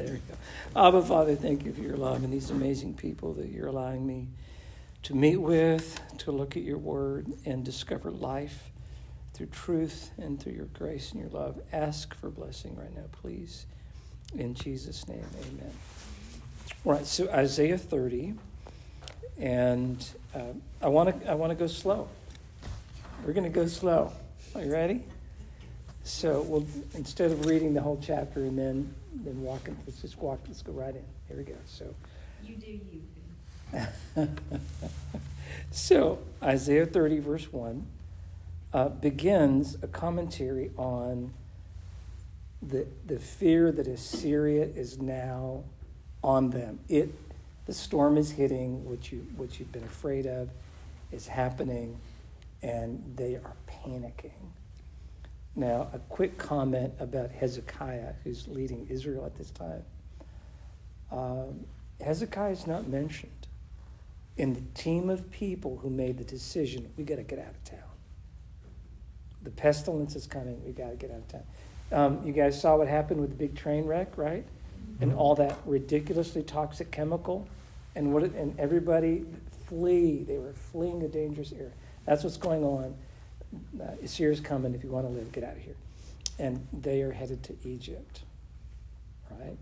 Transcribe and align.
There 0.00 0.14
you 0.14 0.22
go. 0.74 0.80
Abba, 0.86 1.02
Father, 1.02 1.36
thank 1.36 1.66
you 1.66 1.74
for 1.74 1.82
your 1.82 1.98
love 1.98 2.24
and 2.24 2.32
these 2.32 2.48
amazing 2.48 2.94
people 2.94 3.34
that 3.34 3.50
you're 3.50 3.66
allowing 3.66 4.06
me 4.06 4.28
to 5.02 5.14
meet 5.14 5.36
with, 5.36 6.00
to 6.18 6.32
look 6.32 6.56
at 6.56 6.62
your 6.62 6.78
word 6.78 7.26
and 7.44 7.62
discover 7.62 8.10
life 8.10 8.70
through 9.34 9.48
truth 9.48 10.10
and 10.16 10.40
through 10.40 10.54
your 10.54 10.66
grace 10.66 11.12
and 11.12 11.20
your 11.20 11.28
love. 11.30 11.60
Ask 11.70 12.14
for 12.14 12.30
blessing 12.30 12.74
right 12.76 12.94
now, 12.96 13.04
please. 13.20 13.66
In 14.38 14.54
Jesus' 14.54 15.06
name, 15.06 15.24
amen. 15.42 15.72
All 16.86 16.92
right, 16.92 17.04
so 17.06 17.28
Isaiah 17.28 17.76
30, 17.76 18.32
and 19.38 20.06
uh, 20.34 20.54
I 20.80 20.88
want 20.88 21.20
to 21.20 21.30
I 21.30 21.34
want 21.34 21.50
to 21.50 21.56
go 21.56 21.66
slow. 21.66 22.08
We're 23.26 23.34
going 23.34 23.44
to 23.44 23.50
go 23.50 23.66
slow. 23.66 24.12
Are 24.54 24.62
you 24.62 24.72
ready? 24.72 25.04
So 26.04 26.42
we'll 26.42 26.66
instead 26.94 27.30
of 27.30 27.46
reading 27.46 27.74
the 27.74 27.80
whole 27.80 28.00
chapter 28.02 28.40
and 28.44 28.58
then 28.58 28.94
then 29.14 29.42
walking, 29.42 29.76
let's 29.86 30.00
just 30.00 30.18
walk. 30.18 30.40
Let's 30.46 30.62
go 30.62 30.72
right 30.72 30.94
in. 30.94 31.04
Here 31.28 31.36
we 31.36 31.44
go. 31.44 31.54
So 31.66 31.94
you 32.44 32.56
do 32.56 32.80
you. 32.92 33.02
so 35.70 36.18
Isaiah 36.42 36.86
30 36.86 37.18
verse 37.20 37.52
1 37.52 37.86
uh, 38.72 38.88
begins 38.88 39.76
a 39.82 39.86
commentary 39.86 40.70
on 40.76 41.32
the 42.62 42.86
the 43.06 43.18
fear 43.18 43.72
that 43.72 43.86
Assyria 43.86 44.64
is 44.64 44.98
now 44.98 45.64
on 46.22 46.50
them. 46.50 46.80
It 46.88 47.12
the 47.66 47.72
storm 47.72 48.16
is 48.16 48.32
hitting, 48.32 48.84
which 48.84 49.12
you 49.12 49.26
which 49.36 49.58
you've 49.58 49.72
been 49.72 49.84
afraid 49.84 50.26
of, 50.26 50.50
is 51.12 51.26
happening, 51.26 51.98
and 52.62 53.14
they 53.16 53.36
are 53.36 53.54
panicking. 53.68 54.50
Now, 55.56 55.88
a 55.92 55.98
quick 55.98 56.38
comment 56.38 56.92
about 57.00 57.30
Hezekiah, 57.30 58.14
who's 58.22 58.46
leading 58.48 58.86
Israel 58.88 59.26
at 59.26 59.36
this 59.36 59.50
time. 59.50 59.82
Um, 61.10 61.66
Hezekiah 62.00 62.52
is 62.52 62.66
not 62.66 62.88
mentioned 62.88 63.32
in 64.36 64.54
the 64.54 64.62
team 64.74 65.10
of 65.10 65.30
people 65.30 65.76
who 65.78 65.90
made 65.90 66.18
the 66.18 66.24
decision 66.24 66.90
we 66.96 67.04
got 67.04 67.16
to 67.16 67.22
get 67.22 67.38
out 67.38 67.48
of 67.48 67.64
town. 67.64 67.78
The 69.42 69.50
pestilence 69.50 70.14
is 70.14 70.26
coming, 70.26 70.62
we 70.64 70.72
got 70.72 70.90
to 70.90 70.96
get 70.96 71.10
out 71.10 71.18
of 71.18 71.28
town. 71.28 71.42
Um, 71.92 72.24
you 72.24 72.32
guys 72.32 72.60
saw 72.60 72.76
what 72.76 72.86
happened 72.86 73.20
with 73.20 73.30
the 73.30 73.36
big 73.36 73.56
train 73.56 73.84
wreck, 73.84 74.16
right? 74.16 74.44
And 75.00 75.12
all 75.12 75.34
that 75.36 75.58
ridiculously 75.66 76.42
toxic 76.42 76.90
chemical, 76.90 77.48
and 77.96 78.12
what? 78.12 78.22
It, 78.22 78.34
and 78.34 78.58
everybody 78.58 79.24
flee. 79.66 80.22
They 80.22 80.38
were 80.38 80.52
fleeing 80.52 81.02
a 81.02 81.08
dangerous 81.08 81.52
area. 81.52 81.72
That's 82.06 82.22
what's 82.22 82.36
going 82.36 82.62
on 82.62 82.94
uh, 83.80 83.84
Assyria's 84.02 84.40
coming. 84.40 84.74
If 84.74 84.84
you 84.84 84.90
want 84.90 85.06
to 85.06 85.12
live, 85.12 85.32
get 85.32 85.44
out 85.44 85.52
of 85.52 85.62
here. 85.62 85.76
And 86.38 86.66
they 86.72 87.02
are 87.02 87.12
headed 87.12 87.42
to 87.44 87.56
Egypt, 87.64 88.22
right? 89.30 89.56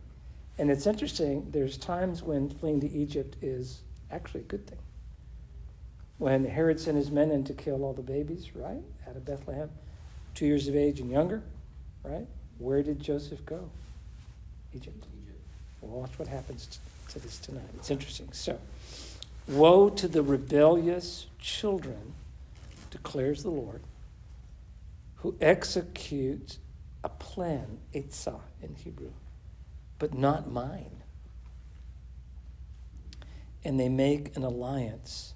And 0.58 0.70
it's 0.70 0.86
interesting, 0.86 1.46
there's 1.50 1.76
times 1.76 2.22
when 2.22 2.50
fleeing 2.50 2.80
to 2.80 2.90
Egypt 2.90 3.36
is 3.42 3.80
actually 4.10 4.40
a 4.40 4.44
good 4.44 4.66
thing. 4.66 4.78
When 6.18 6.44
Herod 6.44 6.80
sent 6.80 6.96
his 6.96 7.10
men 7.10 7.30
in 7.30 7.44
to 7.44 7.52
kill 7.52 7.84
all 7.84 7.92
the 7.92 8.02
babies, 8.02 8.54
right, 8.54 8.82
out 9.08 9.16
of 9.16 9.24
Bethlehem, 9.24 9.70
two 10.34 10.46
years 10.46 10.66
of 10.66 10.74
age 10.74 11.00
and 11.00 11.10
younger, 11.10 11.42
right? 12.02 12.26
Where 12.58 12.82
did 12.82 13.00
Joseph 13.00 13.44
go? 13.46 13.70
Egypt. 14.74 15.04
Egypt. 15.22 15.40
Well, 15.80 16.00
watch 16.00 16.18
what 16.18 16.26
happens 16.26 16.80
to 17.10 17.18
this 17.20 17.38
tonight. 17.38 17.62
It's 17.76 17.90
interesting. 17.90 18.28
So, 18.32 18.58
woe 19.46 19.90
to 19.90 20.08
the 20.08 20.22
rebellious 20.22 21.26
children 21.38 22.14
declares 22.90 23.42
the 23.42 23.50
Lord, 23.50 23.82
who 25.16 25.36
executes 25.40 26.58
a 27.02 27.08
plan, 27.08 27.78
Eitzah 27.94 28.40
in 28.62 28.74
Hebrew, 28.74 29.12
but 29.98 30.14
not 30.14 30.50
mine. 30.50 31.02
And 33.64 33.78
they 33.78 33.88
make 33.88 34.36
an 34.36 34.44
alliance, 34.44 35.34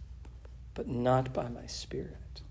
but 0.74 0.88
not 0.88 1.32
by 1.32 1.48
my 1.48 1.66
spirit, 1.66 2.42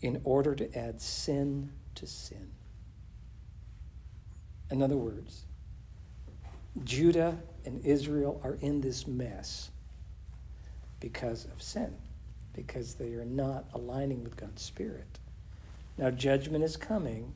in 0.00 0.20
order 0.24 0.54
to 0.54 0.78
add 0.78 1.00
sin 1.00 1.72
to 1.96 2.06
sin. 2.06 2.52
In 4.70 4.82
other 4.82 4.96
words, 4.96 5.44
Judah 6.84 7.38
and 7.64 7.84
Israel 7.84 8.40
are 8.42 8.54
in 8.60 8.80
this 8.80 9.06
mess 9.06 9.70
because 11.00 11.44
of 11.44 11.62
sin 11.62 11.96
because 12.54 12.94
they 12.94 13.14
are 13.14 13.24
not 13.24 13.66
aligning 13.74 14.22
with 14.24 14.36
God's 14.36 14.62
Spirit. 14.62 15.18
Now, 15.98 16.10
judgment 16.10 16.64
is 16.64 16.76
coming, 16.76 17.32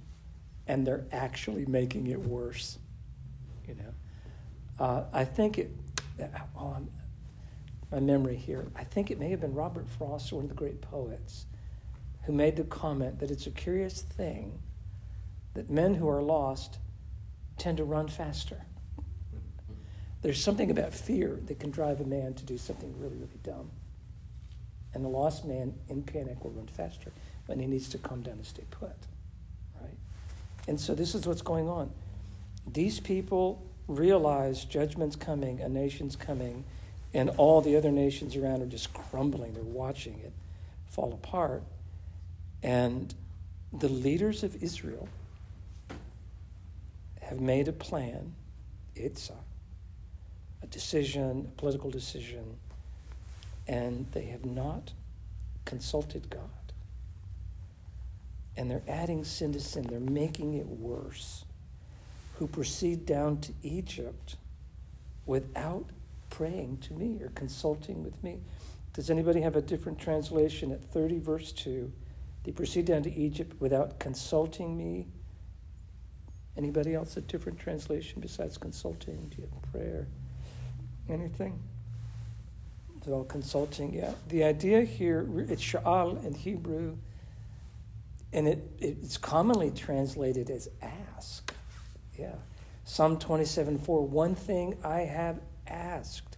and 0.67 0.87
they're 0.87 1.05
actually 1.13 1.67
making 1.67 2.07
it 2.09 2.21
worse. 2.21 2.79
You 3.67 3.75
know, 3.75 4.85
uh, 4.85 5.05
I 5.13 5.25
think 5.25 5.59
it. 5.59 5.71
Oh, 6.57 6.75
I'm, 6.77 6.89
my 7.93 8.01
memory 8.01 8.37
here. 8.37 8.67
I 8.77 8.85
think 8.85 9.11
it 9.11 9.19
may 9.19 9.31
have 9.31 9.41
been 9.41 9.55
Robert 9.55 9.89
Frost, 9.89 10.33
one 10.33 10.45
of 10.45 10.49
the 10.51 10.55
great 10.55 10.81
poets, 10.81 11.47
who 12.25 12.33
made 12.33 12.57
the 12.57 12.65
comment 12.65 13.21
that 13.21 13.31
it's 13.31 13.47
a 13.47 13.51
curious 13.51 14.03
thing 14.03 14.59
that 15.55 15.71
men 15.71 15.95
who 15.95 16.09
are 16.09 16.23
lost 16.23 16.79
tend 17.57 17.79
to 17.79 17.85
run 17.85 18.09
faster. 18.09 18.65
There's 20.21 20.43
something 20.43 20.71
about 20.71 20.93
fear 20.93 21.39
that 21.47 21.61
can 21.61 21.71
drive 21.71 22.01
a 22.01 22.05
man 22.05 22.35
to 22.35 22.45
do 22.45 22.59
something 22.59 22.93
really, 22.99 23.17
really 23.17 23.39
dumb. 23.43 23.71
And 24.95 25.05
the 25.05 25.09
lost 25.09 25.45
man 25.45 25.75
in 25.89 26.03
panic 26.03 26.43
will 26.43 26.51
run 26.53 26.67
faster 26.67 27.13
when 27.47 27.59
he 27.59 27.67
needs 27.67 27.89
to 27.91 27.99
calm 27.99 28.23
down 28.23 28.35
and 28.35 28.47
stay 28.47 28.65
put. 28.71 28.97
Right? 29.81 29.97
And 30.67 30.81
so 30.81 30.95
this 30.95 31.15
is 31.15 31.27
what's 31.27 31.43
going 31.43 31.69
on. 31.69 31.91
These 32.67 33.01
people 33.01 33.65
realize 33.87 34.65
judgment's 34.65 35.17
coming, 35.17 35.61
a 35.61 35.69
nation's 35.69 36.17
coming, 36.17 36.65
and 37.15 37.31
all 37.31 37.61
the 37.61 37.77
other 37.77 37.91
nations 37.91 38.37
around 38.37 38.63
are 38.63 38.67
just 38.67 38.93
crumbling. 38.93 39.55
They're 39.55 39.63
watching 39.63 40.19
it 40.21 40.33
fall 40.89 41.13
apart. 41.13 41.63
And 42.63 43.15
the 43.73 43.89
leaders 43.89 44.43
of 44.43 44.63
Israel 44.63 45.09
have 47.23 47.41
made 47.41 47.69
a 47.69 47.73
plan. 47.73 48.35
It's 48.95 49.31
a, 49.31 50.65
a 50.65 50.67
decision, 50.67 51.51
a 51.53 51.61
political 51.61 51.91
decision 51.91 52.59
and 53.69 54.07
they 54.13 54.25
have 54.27 54.45
not 54.45 54.93
consulted 55.65 56.31
God. 56.31 56.43
And 58.57 58.71
they're 58.71 58.83
adding 58.89 59.23
sin 59.23 59.53
to 59.53 59.61
sin, 59.61 59.85
they're 59.85 60.01
making 60.01 60.55
it 60.55 60.67
worse. 60.67 61.45
Who 62.39 62.47
proceed 62.47 63.05
down 63.07 63.41
to 63.43 63.53
Egypt 63.63 64.37
without 65.27 65.91
praying 66.31 66.79
to 66.79 66.95
me 66.95 67.21
or 67.23 67.29
consulting 67.35 68.03
with 68.03 68.23
me. 68.23 68.39
Does 68.95 69.11
anybody 69.11 69.41
have 69.41 69.57
a 69.57 69.63
different 69.63 69.99
translation 69.99 70.73
at 70.73 70.83
30, 70.83 71.19
verse 71.19 71.53
2? 71.53 71.91
They 72.45 72.53
proceed 72.53 72.87
down 72.87 73.03
to 73.03 73.15
Egypt 73.15 73.61
without 73.61 73.99
consulting 73.99 74.77
me. 74.77 75.07
Anybody 76.57 76.95
else 76.95 77.17
a 77.17 77.21
different 77.21 77.59
translation 77.59 78.21
besides 78.21 78.57
consulting? 78.59 79.29
Do 79.29 79.43
you 79.43 79.49
have 79.53 79.73
prayer? 79.73 80.07
Anything? 81.09 81.61
Consulting. 83.29 83.93
Yeah, 83.95 84.13
the 84.29 84.45
idea 84.45 84.83
here 84.83 85.27
it's 85.49 85.63
sha'al 85.63 86.25
in 86.25 86.35
Hebrew, 86.35 86.97
and 88.33 88.49
it 88.49 88.71
it's 88.79 89.17
commonly 89.17 89.71
translated 89.71 90.51
as 90.51 90.69
ask. 90.83 91.53
Yeah, 92.19 92.35
Psalm 92.85 93.19
twenty 93.19 93.45
seven 93.45 93.79
four. 93.79 94.07
One 94.07 94.35
thing 94.35 94.77
I 94.85 95.01
have 95.01 95.41
asked, 95.67 96.37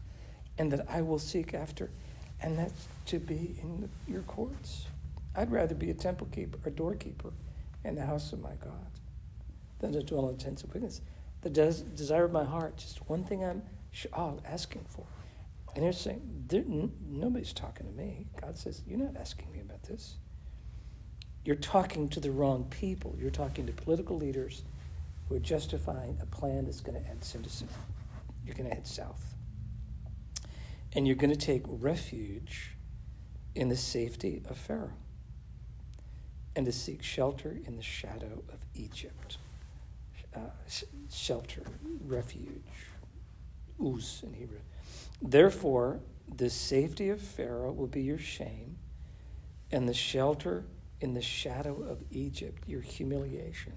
and 0.58 0.72
that 0.72 0.86
I 0.90 1.02
will 1.02 1.18
seek 1.18 1.54
after, 1.54 1.90
and 2.42 2.58
that's 2.58 2.86
to 3.06 3.18
be 3.18 3.56
in 3.62 3.88
your 4.08 4.22
courts. 4.22 4.86
I'd 5.36 5.50
rather 5.50 5.74
be 5.74 5.90
a 5.90 5.94
temple 5.94 6.28
keeper, 6.32 6.58
a 6.64 6.70
doorkeeper, 6.70 7.32
in 7.84 7.94
the 7.94 8.04
house 8.04 8.32
of 8.32 8.40
my 8.40 8.54
God, 8.62 8.90
than 9.78 9.92
to 9.92 10.02
dwell 10.02 10.28
in 10.28 10.36
tents 10.36 10.62
of 10.62 10.68
wickedness. 10.70 11.00
The 11.42 11.50
des- 11.50 11.84
desire 11.94 12.24
of 12.24 12.32
my 12.32 12.44
heart, 12.44 12.76
just 12.76 13.08
one 13.08 13.24
thing 13.24 13.44
I'm 13.44 13.62
sha'al 13.94 14.40
asking 14.44 14.84
for 14.88 15.04
and 15.74 15.84
they're 15.84 15.92
saying, 15.92 16.46
n- 16.52 16.92
nobody's 17.08 17.52
talking 17.52 17.86
to 17.86 17.92
me. 17.92 18.26
God 18.40 18.58
says, 18.58 18.82
You're 18.86 18.98
not 18.98 19.16
asking 19.16 19.52
me 19.52 19.60
about 19.60 19.82
this. 19.84 20.16
You're 21.44 21.56
talking 21.56 22.08
to 22.10 22.20
the 22.20 22.30
wrong 22.30 22.64
people. 22.70 23.16
You're 23.18 23.30
talking 23.30 23.66
to 23.66 23.72
political 23.72 24.16
leaders 24.16 24.62
who 25.28 25.36
are 25.36 25.40
justifying 25.40 26.18
a 26.20 26.26
plan 26.26 26.64
that's 26.64 26.80
going 26.80 27.00
to 27.00 27.08
end 27.08 27.22
sin. 27.24 27.44
You're 28.44 28.54
going 28.54 28.68
to 28.68 28.74
head 28.74 28.86
south. 28.86 29.34
And 30.92 31.06
you're 31.06 31.16
going 31.16 31.30
to 31.30 31.36
take 31.36 31.62
refuge 31.66 32.72
in 33.54 33.68
the 33.68 33.76
safety 33.76 34.42
of 34.48 34.56
Pharaoh 34.56 34.92
and 36.56 36.66
to 36.66 36.72
seek 36.72 37.02
shelter 37.02 37.56
in 37.64 37.76
the 37.76 37.82
shadow 37.82 38.42
of 38.52 38.58
Egypt. 38.74 39.38
Uh, 40.34 40.40
shelter, 41.10 41.62
refuge, 42.06 42.86
uz 43.80 44.22
in 44.24 44.32
Hebrew. 44.34 44.58
Therefore, 45.22 46.00
the 46.34 46.50
safety 46.50 47.10
of 47.10 47.20
Pharaoh 47.20 47.72
will 47.72 47.86
be 47.86 48.02
your 48.02 48.18
shame, 48.18 48.78
and 49.70 49.88
the 49.88 49.94
shelter 49.94 50.64
in 51.00 51.14
the 51.14 51.22
shadow 51.22 51.82
of 51.82 52.02
Egypt 52.10 52.62
your 52.66 52.82
humiliation. 52.82 53.74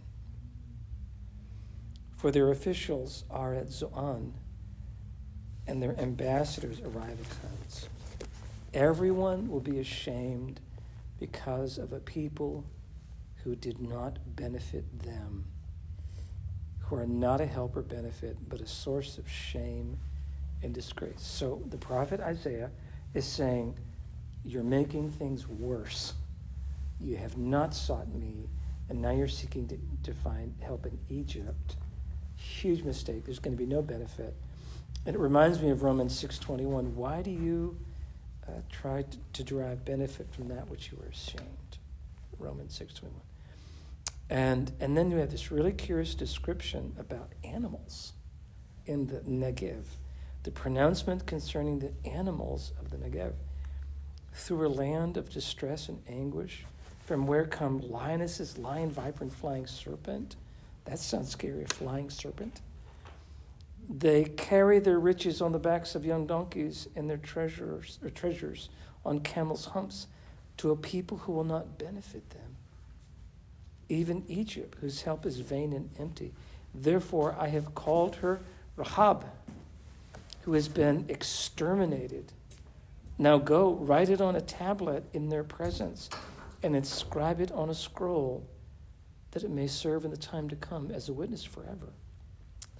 for 2.23 2.31
their 2.31 2.51
officials 2.51 3.25
are 3.29 3.53
at 3.53 3.69
Zoan, 3.69 4.33
and 5.67 5.83
their 5.83 5.99
ambassadors 5.99 6.79
arrive 6.79 7.19
at 7.19 7.49
Hanes. 7.49 7.89
Everyone 8.73 9.49
will 9.49 9.59
be 9.59 9.77
ashamed 9.77 10.61
because 11.19 11.77
of 11.77 11.91
a 11.91 11.99
people 11.99 12.63
who 13.43 13.57
did 13.57 13.81
not 13.81 14.19
benefit 14.37 15.01
them, 15.03 15.43
who 16.79 16.95
are 16.95 17.05
not 17.05 17.41
a 17.41 17.45
help 17.45 17.75
or 17.75 17.81
benefit, 17.81 18.37
but 18.47 18.61
a 18.61 18.67
source 18.67 19.17
of 19.17 19.29
shame 19.29 19.99
and 20.63 20.73
disgrace. 20.73 21.21
So 21.21 21.61
the 21.69 21.77
prophet 21.77 22.19
Isaiah 22.19 22.71
is 23.13 23.25
saying, 23.25 23.77
You're 24.43 24.63
making 24.63 25.11
things 25.11 25.47
worse. 25.47 26.13
You 26.99 27.17
have 27.17 27.37
not 27.37 27.73
sought 27.73 28.13
me, 28.13 28.49
and 28.89 29.01
now 29.01 29.11
you're 29.11 29.27
seeking 29.27 29.67
to, 29.67 29.77
to 30.03 30.13
find 30.13 30.53
help 30.61 30.85
in 30.85 30.97
Egypt. 31.09 31.75
Huge 32.35 32.83
mistake. 32.83 33.25
There's 33.25 33.39
going 33.39 33.55
to 33.55 33.61
be 33.61 33.69
no 33.69 33.81
benefit. 33.81 34.35
And 35.05 35.15
it 35.15 35.19
reminds 35.19 35.61
me 35.61 35.69
of 35.69 35.83
Romans 35.83 36.21
6:21. 36.21 36.93
Why 36.93 37.21
do 37.21 37.31
you 37.31 37.77
uh, 38.47 38.51
try 38.69 39.03
to, 39.03 39.17
to 39.33 39.43
derive 39.43 39.83
benefit 39.85 40.33
from 40.33 40.47
that 40.49 40.67
which 40.69 40.91
you 40.91 40.97
are 41.03 41.09
ashamed? 41.09 41.77
Romans 42.39 42.79
6:21. 42.79 43.09
And 44.29 44.71
and 44.79 44.97
then 44.97 45.11
you 45.11 45.17
have 45.17 45.31
this 45.31 45.51
really 45.51 45.73
curious 45.73 46.15
description 46.15 46.95
about 46.97 47.33
animals 47.43 48.13
in 48.85 49.07
the 49.07 49.19
Negev. 49.21 49.83
The 50.43 50.51
pronouncement 50.51 51.25
concerning 51.25 51.79
the 51.79 51.93
animals 52.05 52.73
of 52.79 52.91
the 52.91 52.97
Negev. 52.97 53.33
Through 54.33 54.67
a 54.67 54.69
land 54.69 55.15
of 55.17 55.29
distress 55.29 55.87
and 55.89 56.01
anguish, 56.07 56.65
from 57.05 57.27
where 57.27 57.45
come 57.45 57.79
lionesses, 57.79 58.57
lion, 58.57 58.89
viper, 58.91 59.23
and 59.23 59.33
flying 59.33 59.67
serpent. 59.67 60.35
That 60.85 60.99
sounds 60.99 61.29
scary, 61.29 61.63
a 61.63 61.67
flying 61.67 62.09
serpent. 62.09 62.61
They 63.89 64.25
carry 64.25 64.79
their 64.79 64.99
riches 64.99 65.41
on 65.41 65.51
the 65.51 65.59
backs 65.59 65.95
of 65.95 66.05
young 66.05 66.25
donkeys 66.25 66.87
and 66.95 67.09
their 67.09 67.17
treasures 67.17 67.99
or 68.01 68.09
treasures 68.09 68.69
on 69.05 69.19
camels' 69.19 69.65
humps 69.65 70.07
to 70.57 70.71
a 70.71 70.75
people 70.75 71.17
who 71.17 71.33
will 71.33 71.43
not 71.43 71.77
benefit 71.77 72.29
them. 72.29 72.55
Even 73.89 74.23
Egypt, 74.27 74.77
whose 74.79 75.01
help 75.01 75.25
is 75.25 75.39
vain 75.39 75.73
and 75.73 75.89
empty. 75.99 76.33
Therefore, 76.73 77.35
I 77.37 77.47
have 77.47 77.75
called 77.75 78.15
her 78.17 78.41
Rahab, 78.77 79.25
who 80.43 80.53
has 80.53 80.67
been 80.67 81.05
exterminated. 81.09 82.31
Now 83.17 83.37
go, 83.37 83.73
write 83.73 84.09
it 84.09 84.21
on 84.21 84.35
a 84.35 84.41
tablet 84.41 85.03
in 85.13 85.29
their 85.29 85.43
presence, 85.43 86.09
and 86.61 86.75
inscribe 86.75 87.41
it 87.41 87.51
on 87.51 87.69
a 87.69 87.75
scroll, 87.75 88.47
that 89.31 89.43
it 89.43 89.49
may 89.49 89.67
serve 89.67 90.05
in 90.05 90.11
the 90.11 90.17
time 90.17 90.49
to 90.49 90.55
come 90.55 90.91
as 90.91 91.09
a 91.09 91.13
witness 91.13 91.43
forever. 91.43 91.93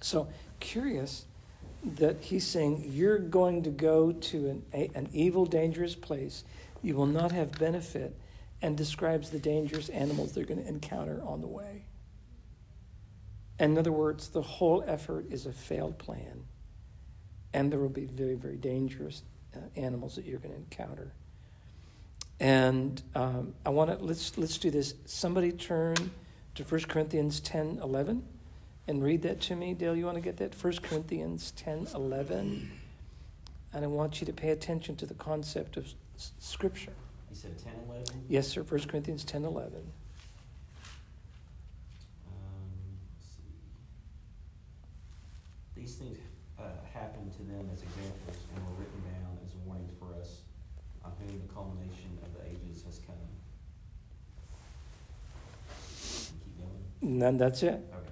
So 0.00 0.28
curious 0.60 1.26
that 1.96 2.20
he's 2.20 2.46
saying 2.46 2.84
you're 2.88 3.18
going 3.18 3.62
to 3.62 3.70
go 3.70 4.12
to 4.12 4.48
an, 4.48 4.62
a, 4.72 4.90
an 4.94 5.08
evil, 5.12 5.44
dangerous 5.44 5.94
place. 5.94 6.44
You 6.82 6.94
will 6.94 7.06
not 7.06 7.32
have 7.32 7.58
benefit, 7.58 8.16
and 8.62 8.76
describes 8.76 9.28
the 9.28 9.38
dangerous 9.38 9.90
animals 9.90 10.32
they're 10.32 10.44
going 10.44 10.62
to 10.62 10.68
encounter 10.68 11.20
on 11.24 11.42
the 11.42 11.46
way. 11.46 11.84
in 13.58 13.76
other 13.76 13.92
words, 13.92 14.28
the 14.28 14.42
whole 14.42 14.82
effort 14.86 15.26
is 15.30 15.44
a 15.44 15.52
failed 15.52 15.98
plan, 15.98 16.44
and 17.54 17.72
there 17.72 17.78
will 17.80 17.88
be 17.88 18.04
very, 18.04 18.34
very 18.34 18.56
dangerous 18.56 19.22
uh, 19.56 19.60
animals 19.76 20.16
that 20.16 20.26
you're 20.26 20.40
going 20.40 20.52
to 20.52 20.60
encounter. 20.60 21.12
And 22.40 23.00
um, 23.14 23.54
I 23.64 23.70
want 23.70 23.96
to 23.96 24.04
let's 24.04 24.36
let's 24.36 24.58
do 24.58 24.70
this. 24.70 24.94
Somebody 25.06 25.52
turn 25.52 25.94
to 26.56 26.64
1 26.64 26.82
Corinthians 26.82 27.40
10, 27.40 27.78
11 27.82 28.22
and 28.86 29.02
read 29.02 29.22
that 29.22 29.40
to 29.42 29.56
me. 29.56 29.74
Dale, 29.74 29.96
you 29.96 30.04
want 30.04 30.16
to 30.16 30.20
get 30.20 30.36
that? 30.38 30.54
1 30.62 30.76
Corinthians 30.82 31.52
10 31.52 31.88
11. 31.94 32.70
And 33.72 33.84
I 33.84 33.88
want 33.88 34.20
you 34.20 34.26
to 34.26 34.32
pay 34.32 34.50
attention 34.50 34.94
to 34.96 35.06
the 35.06 35.14
concept 35.14 35.76
of 35.76 35.88
Scripture. 36.16 36.92
You 37.30 37.36
said 37.36 37.58
10 37.58 37.72
11? 37.88 38.04
Yes, 38.28 38.48
sir. 38.48 38.62
1 38.62 38.80
Corinthians 38.82 39.24
10 39.24 39.44
11. 39.44 39.72
Um, 39.72 39.82
These 45.74 45.94
things 45.94 46.18
uh, 46.58 46.62
happened 46.92 47.32
to 47.32 47.42
them 47.42 47.68
as 47.72 47.82
examples 47.82 48.36
and 48.54 48.64
were 48.64 48.74
written 48.78 49.00
down 49.02 49.38
as 49.44 49.50
warnings 49.64 49.92
for 49.98 50.14
us, 50.20 50.42
on 51.04 51.12
whom 51.18 51.40
the 51.40 51.52
culmination 51.52 52.18
of 52.22 52.32
the 52.34 52.46
ages 52.48 52.84
has 52.84 53.00
come. 53.06 53.16
And 57.04 57.38
that's 57.38 57.62
it. 57.62 57.74
Okay 57.74 58.04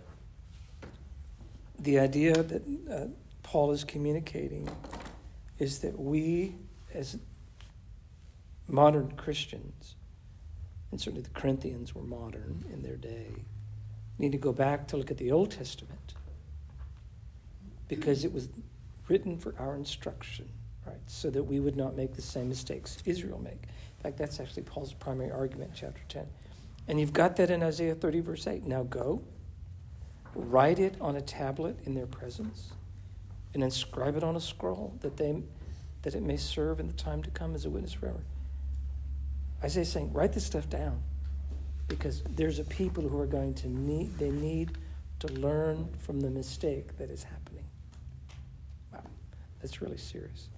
the 1.83 1.99
idea 1.99 2.43
that 2.43 2.63
uh, 2.91 3.07
Paul 3.43 3.73
is 3.73 3.85
communicating 3.85 4.69
is 5.59 5.81
that 5.81 5.99
we, 5.99 6.55
as 6.95 7.19
modern 8.69 9.13
Christians, 9.13 9.97
and 10.91 11.01
certainly 11.01 11.23
the 11.23 11.31
Corinthians 11.31 11.95
were 11.95 12.03
modern 12.03 12.65
in 12.73 12.83
their 12.83 12.97
day, 12.97 13.27
need 14.19 14.33
to 14.33 14.39
go 14.39 14.53
back 14.53 14.87
to 14.89 14.97
look 14.97 15.11
at 15.11 15.19
the 15.19 15.33
Old 15.33 15.51
Testament 15.51 16.15
because 17.89 18.25
it 18.25 18.33
was 18.33 18.49
written 19.09 19.37
for 19.37 19.55
our 19.59 19.75
instruction, 19.75 20.49
right? 20.87 21.01
So 21.07 21.31
that 21.31 21.43
we 21.43 21.59
would 21.59 21.77
not 21.77 21.97
make 21.97 22.15
the 22.15 22.23
same 22.23 22.49
mistakes 22.49 22.99
Israel 23.05 23.41
make. 23.43 23.53
In 23.53 24.03
fact, 24.03 24.19
that's 24.19 24.39
actually 24.39 24.63
Paul's 24.63 24.93
primary 24.93 25.33
argument 25.33 25.71
in 25.71 25.77
chapter 25.77 26.03
10. 26.09 26.27
And 26.89 26.99
you've 26.99 27.13
got 27.13 27.37
that 27.37 27.51
in 27.51 27.63
Isaiah 27.63 27.95
30, 27.95 28.21
verse 28.21 28.47
8. 28.47 28.65
Now 28.67 28.83
go 28.83 29.23
write 30.35 30.79
it 30.79 30.97
on 31.01 31.17
a 31.17 31.21
tablet 31.21 31.79
in 31.85 31.95
their 31.95 32.07
presence, 32.07 32.73
and 33.55 33.63
inscribe 33.63 34.17
it 34.17 34.25
on 34.25 34.37
a 34.37 34.41
scroll 34.41 34.97
that 35.01 35.17
they 35.17 35.43
that 36.03 36.15
it 36.15 36.23
may 36.23 36.37
serve 36.37 36.81
in 36.81 36.89
the 36.89 36.93
time 36.95 37.23
to 37.23 37.31
come 37.31 37.55
as 37.55 37.65
a 37.65 37.71
witness 37.71 37.93
forever. 37.93 38.25
Isaiah 39.63 39.85
saying, 39.85 40.13
write 40.13 40.33
this 40.33 40.45
stuff 40.45 40.69
down. 40.69 41.01
Because 41.87 42.23
there's 42.31 42.59
a 42.59 42.65
people 42.65 43.09
who 43.09 43.21
are 43.21 43.27
going 43.27 43.55
to 43.55 43.69
need 43.69 44.17
they 44.19 44.31
need 44.31 44.79
to 45.21 45.29
learn 45.29 45.89
from 45.99 46.21
the 46.21 46.31
mistake 46.31 46.97
that 46.97 47.11
is 47.11 47.23
happening. 47.23 47.65
Wow, 48.93 49.05
that's 49.61 49.81
really 49.81 49.99
serious. 49.99 50.49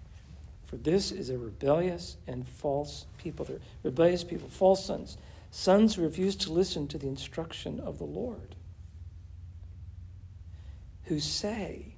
For 0.66 0.76
this 0.76 1.12
is 1.12 1.28
a 1.30 1.36
rebellious 1.36 2.16
and 2.26 2.48
false 2.48 3.06
people. 3.18 3.44
They're 3.44 3.58
rebellious 3.82 4.24
people, 4.24 4.48
false 4.48 4.84
sons, 4.84 5.18
sons 5.54 5.96
refuse 5.96 6.34
to 6.34 6.52
listen 6.52 6.88
to 6.88 6.98
the 6.98 7.06
instruction 7.06 7.78
of 7.78 7.98
the 7.98 8.04
Lord 8.04 8.56
who 11.04 11.20
say 11.20 11.94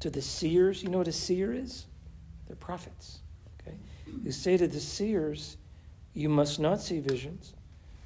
to 0.00 0.10
the 0.10 0.20
seers, 0.20 0.82
you 0.82 0.90
know 0.90 0.98
what 0.98 1.08
a 1.08 1.12
seer 1.12 1.54
is? 1.54 1.86
They're 2.46 2.56
prophets, 2.56 3.20
okay? 3.58 3.78
Who 4.22 4.30
say 4.30 4.58
to 4.58 4.68
the 4.68 4.80
seers, 4.80 5.56
you 6.12 6.28
must 6.28 6.60
not 6.60 6.82
see 6.82 7.00
visions, 7.00 7.54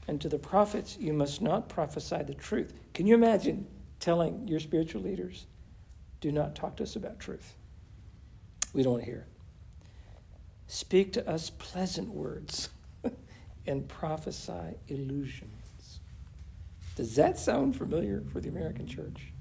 and 0.07 0.21
to 0.21 0.29
the 0.29 0.39
prophets, 0.39 0.97
you 1.01 1.13
must 1.13 1.43
not 1.43 1.69
prophesy 1.69 2.23
the 2.23 2.35
truth. 2.35 2.73
Can 2.95 3.09
you 3.09 3.17
imagine 3.17 3.67
telling 3.99 4.47
your 4.47 4.61
spiritual 4.61 5.03
leaders, 5.03 5.47
do 6.21 6.31
not 6.31 6.55
talk 6.55 6.77
to 6.77 6.85
us 6.85 6.95
about 6.95 7.19
truth? 7.19 7.57
We 8.73 8.85
don't 8.85 8.93
want 8.93 9.05
to 9.07 9.11
hear. 9.11 9.27
Speak 10.69 11.13
to 11.15 11.29
us 11.29 11.51
pleasant 11.51 12.11
words 12.11 12.69
and 13.67 13.87
prophesy 13.89 14.77
illusions. 14.89 16.01
Does 16.97 17.15
that 17.17 17.39
sound 17.39 17.77
familiar 17.77 18.23
for 18.33 18.41
the 18.41 18.49
American 18.49 18.87
church? 18.87 19.33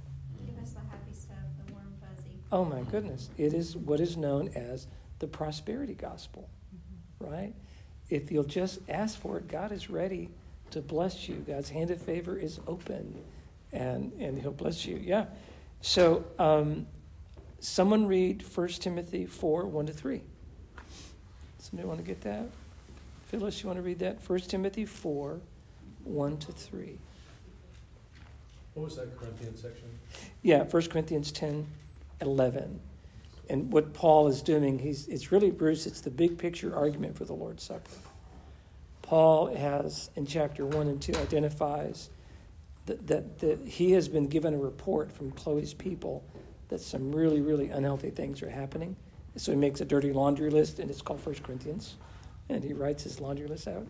Oh 2.51 2.63
my 2.63 2.81
goodness. 2.83 3.29
It 3.37 3.53
is 3.53 3.75
what 3.75 3.99
is 3.99 4.17
known 4.17 4.49
as 4.55 4.87
the 5.19 5.27
prosperity 5.27 5.93
gospel, 5.93 6.49
mm-hmm. 6.73 7.33
right? 7.33 7.53
If 8.09 8.31
you'll 8.31 8.43
just 8.43 8.79
ask 8.87 9.19
for 9.19 9.37
it, 9.37 9.47
God 9.47 9.71
is 9.71 9.89
ready 9.89 10.29
to 10.71 10.81
bless 10.81 11.27
you. 11.27 11.35
God's 11.47 11.69
hand 11.69 11.91
of 11.91 12.01
favor 12.01 12.37
is 12.37 12.59
open 12.67 13.21
and, 13.71 14.11
and 14.19 14.39
he'll 14.39 14.51
bless 14.51 14.85
you. 14.85 14.97
Yeah. 14.97 15.25
So, 15.81 16.25
um, 16.39 16.87
someone 17.59 18.05
read 18.07 18.43
1 18.43 18.67
Timothy 18.69 19.25
4 19.25 19.65
1 19.65 19.85
to 19.87 19.93
3. 19.93 20.21
Somebody 21.59 21.87
want 21.87 21.99
to 21.99 22.05
get 22.05 22.21
that? 22.21 22.47
Phyllis, 23.25 23.61
you 23.61 23.67
want 23.67 23.77
to 23.77 23.83
read 23.83 23.99
that? 23.99 24.17
1 24.27 24.39
Timothy 24.41 24.85
4 24.85 25.39
1 26.03 26.37
to 26.37 26.51
3. 26.51 26.99
What 28.75 28.83
was 28.83 28.95
that 28.97 29.17
Corinthians 29.17 29.61
section? 29.61 29.87
Yeah, 30.43 30.63
1 30.63 30.83
Corinthians 30.83 31.31
10 31.31 31.65
11. 32.21 32.79
And 33.49 33.71
what 33.71 33.93
Paul 33.93 34.27
is 34.27 34.41
doing, 34.41 34.79
he's, 34.79 35.07
it's 35.07 35.31
really, 35.31 35.51
Bruce, 35.51 35.85
it's 35.85 36.01
the 36.01 36.09
big 36.09 36.37
picture 36.37 36.75
argument 36.75 37.17
for 37.17 37.25
the 37.25 37.33
Lord's 37.33 37.63
Supper. 37.63 37.91
Paul 39.01 39.53
has, 39.55 40.09
in 40.15 40.25
chapter 40.25 40.65
1 40.65 40.87
and 40.87 41.01
2, 41.01 41.13
identifies 41.15 42.09
that, 42.87 43.05
that, 43.07 43.39
that 43.39 43.67
he 43.67 43.91
has 43.91 44.07
been 44.07 44.27
given 44.27 44.53
a 44.53 44.57
report 44.57 45.11
from 45.11 45.31
Chloe's 45.31 45.73
people 45.73 46.23
that 46.69 46.81
some 46.81 47.11
really, 47.11 47.41
really 47.41 47.69
unhealthy 47.69 48.09
things 48.09 48.41
are 48.41 48.49
happening. 48.49 48.95
So 49.35 49.51
he 49.51 49.57
makes 49.57 49.81
a 49.81 49.85
dirty 49.85 50.11
laundry 50.11 50.49
list, 50.49 50.79
and 50.79 50.89
it's 50.89 51.01
called 51.01 51.19
First 51.19 51.43
Corinthians. 51.43 51.95
And 52.49 52.63
he 52.63 52.73
writes 52.73 53.03
his 53.03 53.19
laundry 53.19 53.47
list 53.47 53.67
out. 53.67 53.87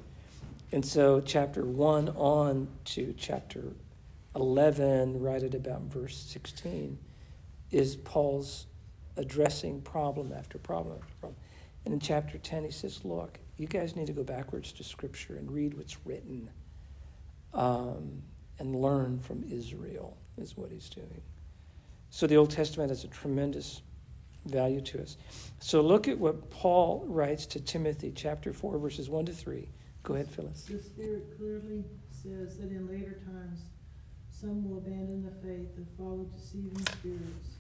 And 0.72 0.86
so, 0.86 1.22
chapter 1.22 1.64
1 1.64 2.10
on 2.10 2.68
to 2.86 3.14
chapter 3.18 3.74
11, 4.36 5.22
right 5.22 5.42
at 5.42 5.54
about 5.54 5.84
verse 5.84 6.18
16, 6.18 6.98
is 7.72 7.96
Paul's 7.98 8.66
addressing 9.18 9.82
problem 9.82 10.34
after 10.34 10.58
problem 10.58 10.98
after 10.98 11.14
problem. 11.20 11.40
And 11.86 11.94
in 11.94 12.00
chapter 12.00 12.38
10, 12.38 12.66
he 12.66 12.72
says, 12.72 13.06
Look, 13.06 13.40
you 13.58 13.68
guys 13.68 13.96
need 13.96 14.08
to 14.08 14.14
go 14.14 14.24
backwards 14.24 14.72
to 14.74 14.84
Scripture 14.84 15.36
and 15.36 15.52
read 15.52 15.76
what's 15.76 15.98
written 16.06 16.50
um, 17.54 18.22
and 18.60 18.76
learn 18.76 19.20
from 19.20 19.44
Israel, 19.50 20.18
is 20.38 20.58
what 20.58 20.72
he's 20.72 20.90
doing. 20.90 21.22
So 22.10 22.28
the 22.28 22.38
Old 22.38 22.52
Testament 22.52 22.90
has 22.90 23.04
a 23.04 23.08
tremendous 23.08 23.82
value 24.46 24.82
to 24.82 25.02
us. 25.02 25.18
So 25.60 25.82
look 25.82 26.08
at 26.08 26.18
what 26.18 26.50
Paul 26.50 27.06
writes 27.08 27.46
to 27.48 27.60
Timothy, 27.60 28.12
chapter 28.16 28.54
4, 28.54 28.78
verses 28.78 29.10
1 29.10 29.26
to 29.26 29.34
3. 29.34 29.68
Go 30.04 30.14
ahead, 30.14 30.30
Phyllis. 30.30 30.66
The 30.66 30.80
Spirit 30.80 31.36
clearly 31.38 31.84
says 32.12 32.58
that 32.58 32.70
in 32.70 32.88
later 32.88 33.20
times 33.26 33.62
some 34.30 34.70
will 34.70 34.78
abandon 34.78 35.24
the 35.24 35.32
faith 35.48 35.70
and 35.78 35.88
follow 35.98 36.26
deceiving 36.26 36.78
spirits 36.92 37.58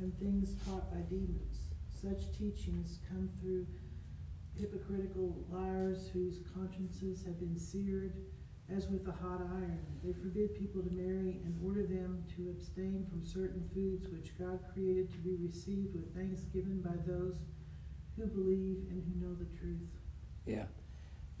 and 0.00 0.16
things 0.18 0.54
taught 0.66 0.90
by 0.90 1.00
demons. 1.08 1.70
Such 1.88 2.36
teachings 2.36 2.98
come 3.08 3.28
through 3.40 3.66
hypocritical 4.58 5.36
liars 5.50 6.08
whose 6.12 6.40
consciences 6.54 7.24
have 7.24 7.38
been 7.38 7.58
seared 7.58 8.14
as 8.74 8.88
with 8.88 9.06
a 9.08 9.12
hot 9.12 9.40
iron. 9.40 9.84
They 10.02 10.12
forbid 10.12 10.54
people 10.54 10.82
to 10.82 10.90
marry 10.90 11.40
and 11.44 11.54
order 11.64 11.86
them 11.86 12.24
to 12.36 12.50
abstain 12.50 13.06
from 13.10 13.24
certain 13.24 13.68
foods 13.74 14.08
which 14.08 14.38
God 14.38 14.60
created 14.72 15.10
to 15.12 15.18
be 15.18 15.36
received 15.36 15.94
with 15.94 16.14
thanksgiving 16.14 16.80
by 16.80 16.96
those 17.06 17.36
who 18.16 18.26
believe 18.26 18.84
and 18.90 19.02
who 19.02 19.26
know 19.26 19.34
the 19.34 19.58
truth. 19.58 19.88
Yeah. 20.46 20.64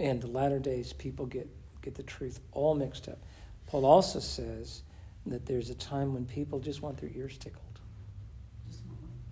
And 0.00 0.20
the 0.20 0.26
latter 0.26 0.58
days, 0.58 0.92
people 0.92 1.26
get, 1.26 1.48
get 1.82 1.94
the 1.94 2.02
truth 2.02 2.40
all 2.52 2.74
mixed 2.74 3.08
up. 3.08 3.18
Paul 3.66 3.86
also 3.86 4.18
says 4.18 4.82
that 5.26 5.46
there's 5.46 5.70
a 5.70 5.74
time 5.74 6.12
when 6.12 6.26
people 6.26 6.58
just 6.58 6.82
want 6.82 6.98
their 6.98 7.10
ears 7.14 7.38
tickled. 7.38 7.62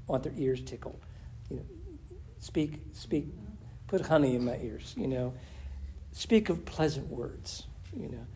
Want 0.06 0.22
their 0.22 0.34
ears 0.36 0.62
tickled. 0.62 1.00
You 1.50 1.56
know, 1.56 1.66
speak, 2.38 2.80
speak, 2.92 3.26
put 3.86 4.00
honey 4.00 4.34
in 4.36 4.44
my 4.44 4.56
ears, 4.56 4.94
you 4.96 5.06
know. 5.06 5.34
Speak 6.12 6.48
of 6.48 6.64
pleasant 6.64 7.08
words, 7.08 7.66
you 7.96 8.08
know. 8.08 8.26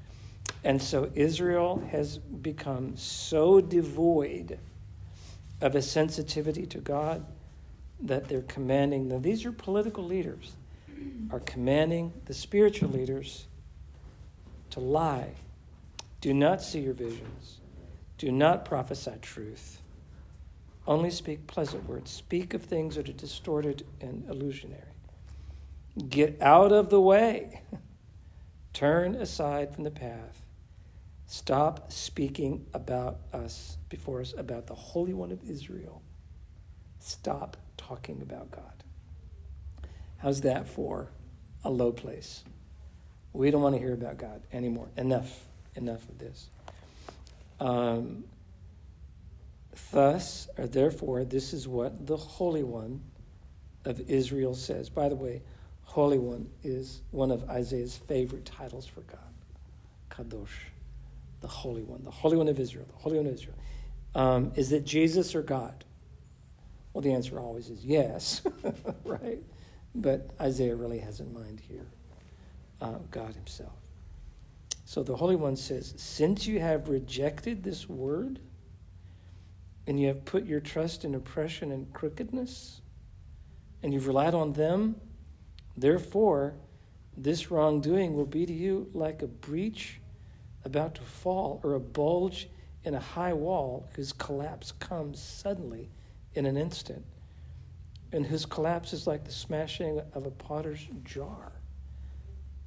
And 0.65 0.81
so 0.81 1.11
Israel 1.15 1.83
has 1.91 2.19
become 2.19 2.97
so 2.97 3.61
devoid 3.61 4.59
of 5.61 5.75
a 5.75 5.83
sensitivity 5.83 6.67
to 6.67 6.79
God 6.79 7.25
that 8.01 8.29
they're 8.29 8.43
commanding 8.43 9.09
them. 9.09 9.23
These 9.23 9.45
are 9.47 9.53
political 9.53 10.05
leaders, 10.05 10.53
are 11.31 11.41
commanding 11.41 12.13
the 12.27 12.35
spiritual 12.35 12.91
leaders 12.91 13.47
to 14.71 14.81
lie. 14.81 15.35
Do 16.21 16.35
not 16.35 16.63
see 16.63 16.81
your 16.81 16.95
visions. 16.95 17.59
Do 18.19 18.33
not 18.33 18.65
prophesy 18.65 19.13
truth. 19.23 19.81
Only 20.87 21.11
speak 21.11 21.47
pleasant 21.47 21.89
words. 21.89 22.11
Speak 22.11 22.55
of 22.55 22.63
things 22.63 22.97
that 22.97 23.09
are 23.09 23.13
distorted 23.13 23.85
and 24.01 24.29
illusionary. 24.29 24.83
Get 26.09 26.41
out 26.43 26.73
of 26.73 26.91
the 26.91 27.01
way. 27.01 27.63
Turn 28.77 29.15
aside 29.15 29.75
from 29.75 29.85
the 29.85 29.91
path. 29.91 30.45
Stop 31.27 31.91
speaking 31.91 32.67
about 32.75 33.21
us 33.33 33.79
before 33.89 34.21
us 34.21 34.35
about 34.37 34.67
the 34.67 34.75
Holy 34.75 35.15
One 35.15 35.33
of 35.33 35.43
Israel. 35.49 36.03
Stop 36.99 37.57
talking 37.79 38.21
about 38.21 38.51
God. 38.51 38.85
How's 40.19 40.43
that 40.43 40.69
for 40.69 41.11
a 41.65 41.71
low 41.71 41.91
place? 41.91 42.45
We 43.33 43.51
don't 43.51 43.63
want 43.63 43.77
to 43.77 43.79
hear 43.79 43.95
about 43.95 44.19
God 44.19 44.43
anymore. 44.53 44.91
Enough. 44.99 45.47
Enough 45.75 46.07
of 46.11 46.19
this. 46.19 46.51
Um, 47.59 48.25
Thus, 49.91 50.49
or 50.59 50.67
therefore, 50.67 51.25
this 51.25 51.55
is 51.55 51.67
what 51.67 52.07
the 52.07 52.19
Holy 52.19 52.63
One 52.63 53.01
of 53.87 54.01
Israel 54.01 54.55
says. 54.55 54.91
By 54.91 55.09
the 55.09 55.17
way, 55.17 55.41
Holy 55.97 56.19
One 56.19 56.51
is 56.63 57.01
one 57.11 57.31
of 57.31 57.49
Isaiah's 57.49 57.97
favorite 57.97 58.45
titles 58.45 58.85
for 58.87 59.01
God 59.01 59.19
Kadosh, 60.11 60.69
the 61.41 61.49
Holy 61.49 61.85
One, 61.85 62.05
the 62.05 62.11
Holy 62.11 62.37
One 62.37 62.49
of 62.49 62.61
Israel, 62.61 62.85
the 62.87 62.99
Holy 62.99 63.17
One 63.17 63.27
of 63.27 63.33
Israel. 63.33 63.57
Um, 64.15 64.53
is 64.57 64.73
it 64.73 64.85
Jesus 64.85 65.35
or 65.35 65.41
God? 65.41 65.87
Well, 66.93 67.01
the 67.01 67.15
answer 67.15 67.41
always 67.41 67.71
is 67.71 67.83
yes, 67.83 68.43
right? 69.07 69.39
But 69.95 70.29
Isaiah 70.39 70.77
really 70.77 70.99
has 70.99 71.21
in 71.21 71.33
mind 71.33 71.61
here 71.61 71.87
uh, 72.83 72.99
God 73.11 73.35
Himself. 73.35 73.73
So 74.85 75.03
the 75.03 75.17
Holy 75.17 75.37
One 75.37 75.57
says, 75.57 75.95
Since 75.97 76.47
you 76.47 76.61
have 76.61 76.91
rejected 76.91 77.63
this 77.63 77.89
word, 77.89 78.39
and 79.87 79.99
you 79.99 80.09
have 80.09 80.27
put 80.27 80.45
your 80.45 80.61
trust 80.61 81.07
in 81.07 81.15
oppression 81.15 81.73
and 81.73 81.91
crookedness, 81.95 82.83
and 83.83 83.95
you've 83.95 84.07
relied 84.07 84.35
on 84.35 84.53
them, 84.53 85.01
therefore, 85.77 86.55
this 87.17 87.51
wrongdoing 87.51 88.15
will 88.15 88.27
be 88.27 88.47
to 88.47 88.53
you 88.53 88.91
like 88.93 89.23
a 89.23 89.27
breach 89.27 90.01
about 90.65 90.95
to 90.97 91.03
fall 91.03 91.61
or 91.63 91.75
a 91.75 91.81
bulge 91.81 92.49
in 92.85 92.95
a 92.95 93.01
high 93.01 93.33
wall 93.33 93.89
whose 93.97 94.13
collapse 94.13 94.73
comes 94.73 95.21
suddenly 95.21 95.91
in 96.35 96.47
an 96.47 96.57
instant, 96.57 97.05
and 98.13 98.27
whose 98.27 98.47
collapse 98.47 98.93
is 98.93 99.07
like 99.07 99.25
the 99.25 99.33
smashing 99.33 100.01
of 100.13 100.27
a 100.27 100.31
potter's 100.31 100.87
jar, 101.03 101.53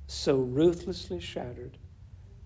so 0.07 0.37
ruthlessly 0.37 1.19
shattered 1.19 1.77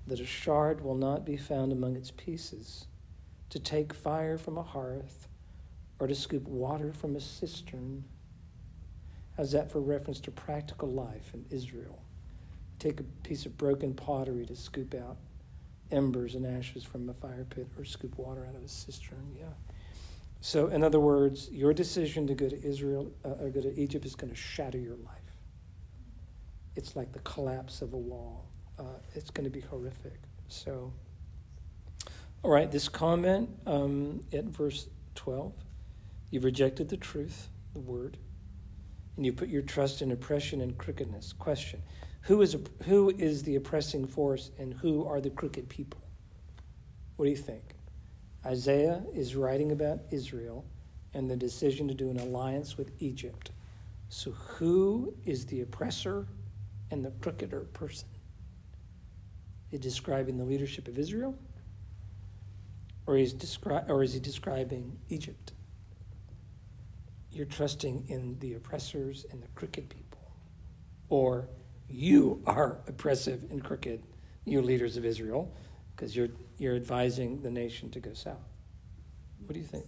that 0.05 0.19
a 0.19 0.25
shard 0.25 0.81
will 0.81 0.95
not 0.95 1.25
be 1.25 1.37
found 1.37 1.71
among 1.71 1.95
its 1.95 2.11
pieces 2.11 2.87
to 3.49 3.59
take 3.59 3.93
fire 3.93 4.37
from 4.37 4.57
a 4.57 4.63
hearth 4.63 5.27
or 5.99 6.07
to 6.07 6.15
scoop 6.15 6.43
water 6.47 6.91
from 6.91 7.15
a 7.15 7.21
cistern. 7.21 8.03
How's 9.37 9.51
that 9.53 9.71
for 9.71 9.81
reference 9.81 10.19
to 10.21 10.31
practical 10.31 10.89
life 10.89 11.33
in 11.33 11.45
Israel? 11.49 12.01
Take 12.79 12.99
a 12.99 13.03
piece 13.23 13.45
of 13.45 13.57
broken 13.57 13.93
pottery 13.93 14.45
to 14.45 14.55
scoop 14.55 14.93
out 14.93 15.17
embers 15.91 16.35
and 16.35 16.45
ashes 16.45 16.83
from 16.83 17.09
a 17.09 17.13
fire 17.13 17.45
pit 17.49 17.67
or 17.77 17.85
scoop 17.85 18.17
water 18.17 18.45
out 18.47 18.55
of 18.55 18.63
a 18.63 18.67
cistern. 18.67 19.35
Yeah. 19.37 19.45
So, 20.41 20.67
in 20.67 20.83
other 20.83 20.99
words, 20.99 21.49
your 21.51 21.73
decision 21.73 22.27
to 22.27 22.35
go 22.35 22.49
to 22.49 22.63
Israel 22.63 23.11
uh, 23.23 23.29
or 23.39 23.49
go 23.49 23.61
to 23.61 23.79
Egypt 23.79 24.05
is 24.05 24.15
going 24.15 24.29
to 24.31 24.35
shatter 24.35 24.77
your 24.77 24.97
life. 24.97 25.21
It's 26.75 26.95
like 26.95 27.13
the 27.13 27.19
collapse 27.19 27.81
of 27.81 27.93
a 27.93 27.97
wall. 27.97 28.45
Uh, 28.77 28.83
it's 29.15 29.29
going 29.29 29.45
to 29.45 29.49
be 29.49 29.61
horrific. 29.61 30.19
So, 30.49 30.91
all 32.41 32.51
right, 32.51 32.69
this 32.69 32.89
comment 32.89 33.49
um, 33.65 34.19
at 34.33 34.45
verse 34.45 34.89
12 35.15 35.53
you've 36.31 36.43
rejected 36.43 36.89
the 36.89 36.97
truth, 36.97 37.47
the 37.73 37.79
word, 37.79 38.17
and 39.15 39.25
you 39.25 39.33
put 39.33 39.49
your 39.49 39.61
trust 39.61 40.01
in 40.01 40.11
oppression 40.11 40.61
and 40.61 40.77
crookedness. 40.77 41.33
Question 41.33 41.81
who 42.21 42.41
is, 42.41 42.55
who 42.85 43.09
is 43.09 43.43
the 43.43 43.55
oppressing 43.57 44.07
force 44.07 44.51
and 44.57 44.73
who 44.73 45.05
are 45.05 45.19
the 45.19 45.29
crooked 45.29 45.67
people? 45.67 46.01
What 47.17 47.25
do 47.25 47.31
you 47.31 47.37
think? 47.37 47.63
Isaiah 48.45 49.03
is 49.13 49.35
writing 49.35 49.71
about 49.71 49.99
Israel 50.11 50.65
and 51.13 51.29
the 51.29 51.35
decision 51.35 51.87
to 51.89 51.93
do 51.93 52.09
an 52.09 52.19
alliance 52.19 52.77
with 52.77 52.91
Egypt. 52.99 53.51
So, 54.09 54.31
who 54.31 55.13
is 55.25 55.45
the 55.45 55.61
oppressor 55.61 56.27
and 56.91 57.03
the 57.03 57.11
crookeder 57.11 57.71
person? 57.73 58.07
Is 59.71 59.79
describing 59.79 60.37
the 60.37 60.43
leadership 60.43 60.87
of 60.87 60.97
Israel? 60.99 61.37
Or, 63.05 63.17
he's 63.17 63.33
descri- 63.33 63.89
or 63.89 64.03
is 64.03 64.13
he 64.13 64.19
describing 64.19 64.97
Egypt? 65.09 65.52
You're 67.33 67.45
trusting 67.45 68.05
in 68.09 68.37
the 68.39 68.53
oppressors 68.53 69.25
and 69.31 69.41
the 69.41 69.47
crooked 69.55 69.89
people. 69.89 70.19
Or 71.09 71.47
you 71.89 72.41
are 72.45 72.79
oppressive 72.87 73.43
and 73.49 73.63
crooked, 73.63 74.03
you 74.45 74.61
leaders 74.61 74.97
of 74.97 75.05
Israel, 75.05 75.53
because 75.95 76.15
you're, 76.15 76.29
you're 76.57 76.75
advising 76.75 77.41
the 77.41 77.49
nation 77.49 77.89
to 77.91 77.99
go 77.99 78.13
south. 78.13 78.37
What 79.45 79.53
do 79.53 79.59
you 79.59 79.65
think? 79.65 79.85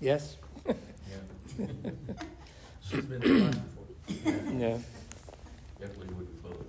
Yes? 0.00 0.36
Yeah. 1.58 1.66
She's 2.82 3.00
been 3.02 3.20
before. 3.20 4.34
Yeah. 4.52 4.78
Definitely 5.80 6.14
would 6.14 6.42
both. 6.42 6.66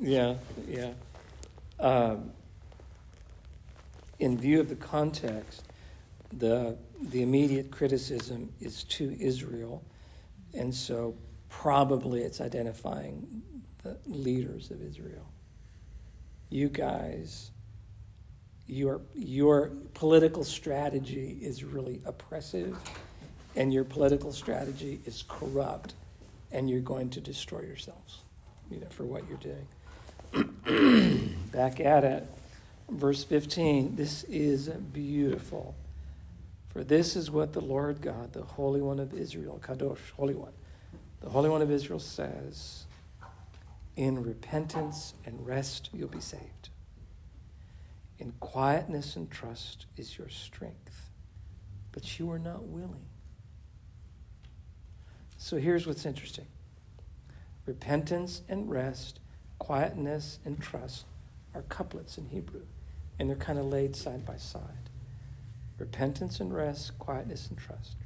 Yeah, 0.00 0.36
yeah. 0.66 0.92
Um, 1.78 2.30
in 4.18 4.38
view 4.38 4.60
of 4.60 4.68
the 4.68 4.76
context, 4.76 5.66
the, 6.38 6.76
the 7.00 7.22
immediate 7.22 7.70
criticism 7.70 8.52
is 8.60 8.84
to 8.84 9.16
Israel, 9.20 9.84
and 10.54 10.74
so 10.74 11.14
probably 11.48 12.22
it's 12.22 12.40
identifying 12.40 13.42
the 13.82 13.98
leaders 14.06 14.70
of 14.70 14.82
Israel. 14.82 15.28
You 16.50 16.68
guys, 16.68 17.50
your, 18.66 19.00
your 19.14 19.72
political 19.94 20.44
strategy 20.44 21.38
is 21.40 21.64
really 21.64 22.00
oppressive, 22.04 22.76
and 23.56 23.72
your 23.72 23.84
political 23.84 24.32
strategy 24.32 25.00
is 25.04 25.24
corrupt, 25.28 25.94
and 26.50 26.68
you're 26.70 26.80
going 26.80 27.10
to 27.10 27.20
destroy 27.20 27.60
yourselves 27.60 28.18
you 28.70 28.80
know, 28.80 28.88
for 28.90 29.04
what 29.04 29.24
you're 29.28 29.38
doing. 29.38 29.66
Back 31.52 31.80
at 31.80 32.04
it 32.04 32.26
Verse 32.92 33.24
15, 33.24 33.96
this 33.96 34.24
is 34.24 34.68
beautiful. 34.68 35.74
For 36.72 36.82
this 36.82 37.16
is 37.16 37.30
what 37.30 37.52
the 37.52 37.60
Lord 37.60 38.00
God, 38.00 38.32
the 38.32 38.42
Holy 38.42 38.80
One 38.80 38.98
of 38.98 39.12
Israel, 39.12 39.60
Kadosh, 39.62 40.10
Holy 40.16 40.34
One, 40.34 40.52
the 41.20 41.28
Holy 41.28 41.50
One 41.50 41.60
of 41.60 41.70
Israel 41.70 42.00
says, 42.00 42.86
In 43.94 44.22
repentance 44.22 45.14
and 45.26 45.46
rest 45.46 45.90
you'll 45.92 46.08
be 46.08 46.20
saved. 46.20 46.70
In 48.18 48.32
quietness 48.40 49.16
and 49.16 49.30
trust 49.30 49.86
is 49.96 50.16
your 50.16 50.28
strength. 50.28 51.10
But 51.92 52.18
you 52.18 52.30
are 52.30 52.38
not 52.38 52.64
willing. 52.64 53.04
So 55.36 55.58
here's 55.58 55.86
what's 55.86 56.06
interesting 56.06 56.46
repentance 57.66 58.42
and 58.48 58.70
rest, 58.70 59.20
quietness 59.58 60.38
and 60.44 60.60
trust 60.60 61.04
are 61.54 61.62
couplets 61.62 62.16
in 62.16 62.26
Hebrew, 62.26 62.62
and 63.18 63.28
they're 63.28 63.36
kind 63.36 63.58
of 63.58 63.66
laid 63.66 63.94
side 63.94 64.24
by 64.24 64.36
side. 64.36 64.90
Repentance 65.82 66.38
and 66.38 66.54
rest, 66.54 66.96
quietness 67.00 67.48
and 67.48 67.58
trust 67.58 67.96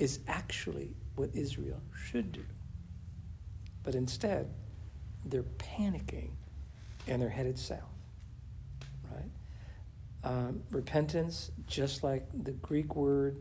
is 0.00 0.18
actually 0.26 0.96
what 1.14 1.30
Israel 1.34 1.80
should 1.94 2.32
do. 2.32 2.44
But 3.84 3.94
instead, 3.94 4.52
they're 5.24 5.44
panicking 5.44 6.30
and 7.06 7.22
they're 7.22 7.28
headed 7.28 7.60
south. 7.60 7.78
Right? 9.08 9.30
Um, 10.24 10.64
repentance, 10.72 11.52
just 11.68 12.02
like 12.02 12.26
the 12.42 12.50
Greek 12.50 12.96
word 12.96 13.38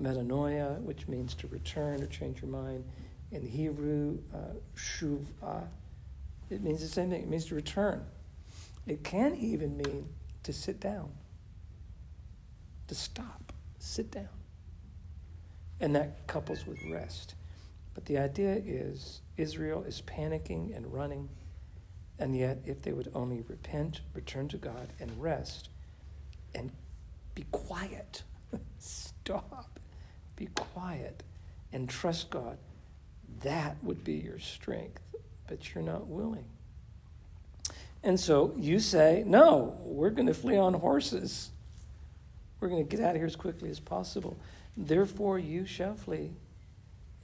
metanoia, 0.00 0.80
which 0.80 1.06
means 1.06 1.34
to 1.34 1.46
return 1.48 2.02
or 2.02 2.06
change 2.06 2.40
your 2.40 2.50
mind, 2.50 2.82
in 3.30 3.46
Hebrew, 3.46 4.20
uh, 4.34 4.54
shuvah, 4.74 5.66
it 6.48 6.62
means 6.62 6.80
the 6.80 6.88
same 6.88 7.10
thing. 7.10 7.20
It 7.20 7.28
means 7.28 7.44
to 7.46 7.54
return. 7.54 8.06
It 8.86 9.04
can 9.04 9.34
even 9.34 9.76
mean 9.76 10.08
to 10.44 10.54
sit 10.54 10.80
down, 10.80 11.10
to 12.92 12.98
stop, 12.98 13.52
sit 13.78 14.10
down. 14.10 14.28
And 15.80 15.96
that 15.96 16.26
couples 16.26 16.66
with 16.66 16.78
rest. 16.90 17.34
But 17.94 18.04
the 18.04 18.18
idea 18.18 18.60
is 18.64 19.22
Israel 19.38 19.82
is 19.84 20.02
panicking 20.02 20.76
and 20.76 20.92
running, 20.92 21.30
and 22.18 22.36
yet 22.36 22.58
if 22.66 22.82
they 22.82 22.92
would 22.92 23.10
only 23.14 23.42
repent, 23.48 24.02
return 24.12 24.48
to 24.48 24.58
God, 24.58 24.88
and 25.00 25.10
rest, 25.20 25.70
and 26.54 26.70
be 27.34 27.46
quiet, 27.50 28.24
stop, 28.78 29.80
be 30.36 30.48
quiet, 30.54 31.22
and 31.72 31.88
trust 31.88 32.28
God, 32.28 32.58
that 33.40 33.76
would 33.82 34.04
be 34.04 34.14
your 34.14 34.38
strength. 34.38 35.00
But 35.48 35.74
you're 35.74 35.84
not 35.84 36.06
willing. 36.06 36.44
And 38.02 38.20
so 38.20 38.52
you 38.58 38.78
say, 38.80 39.24
No, 39.26 39.78
we're 39.80 40.10
going 40.10 40.28
to 40.28 40.34
flee 40.34 40.58
on 40.58 40.74
horses. 40.74 41.50
We're 42.62 42.68
going 42.68 42.86
to 42.86 42.96
get 42.96 43.04
out 43.04 43.10
of 43.10 43.16
here 43.16 43.26
as 43.26 43.34
quickly 43.34 43.70
as 43.70 43.80
possible. 43.80 44.38
Therefore, 44.76 45.36
you 45.36 45.66
shall 45.66 45.96
flee, 45.96 46.30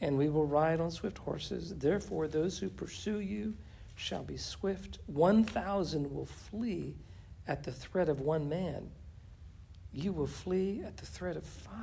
and 0.00 0.18
we 0.18 0.28
will 0.28 0.46
ride 0.46 0.80
on 0.80 0.90
swift 0.90 1.18
horses. 1.18 1.72
Therefore, 1.76 2.26
those 2.26 2.58
who 2.58 2.68
pursue 2.68 3.20
you 3.20 3.54
shall 3.94 4.24
be 4.24 4.36
swift. 4.36 4.98
One 5.06 5.44
thousand 5.44 6.12
will 6.12 6.26
flee 6.26 6.96
at 7.46 7.62
the 7.62 7.70
threat 7.70 8.08
of 8.08 8.20
one 8.20 8.48
man. 8.48 8.90
You 9.92 10.12
will 10.12 10.26
flee 10.26 10.82
at 10.84 10.96
the 10.96 11.06
threat 11.06 11.36
of 11.36 11.44
five 11.44 11.76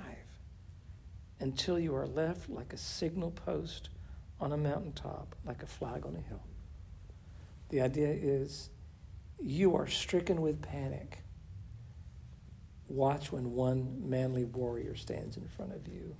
until 1.39 1.79
you 1.79 1.95
are 1.95 2.07
left 2.07 2.49
like 2.49 2.73
a 2.73 2.77
signal 2.77 3.31
post 3.31 3.87
on 4.41 4.51
a 4.51 4.57
mountaintop, 4.57 5.33
like 5.45 5.63
a 5.63 5.67
flag 5.67 6.05
on 6.05 6.17
a 6.17 6.27
hill. 6.27 6.43
The 7.69 7.79
idea 7.79 8.09
is 8.09 8.69
you 9.41 9.77
are 9.77 9.87
stricken 9.87 10.41
with 10.41 10.61
panic. 10.61 11.19
Watch 12.87 13.31
when 13.31 13.51
one 13.51 14.01
manly 14.07 14.45
warrior 14.45 14.95
stands 14.95 15.37
in 15.37 15.47
front 15.47 15.73
of 15.73 15.87
you. 15.87 16.15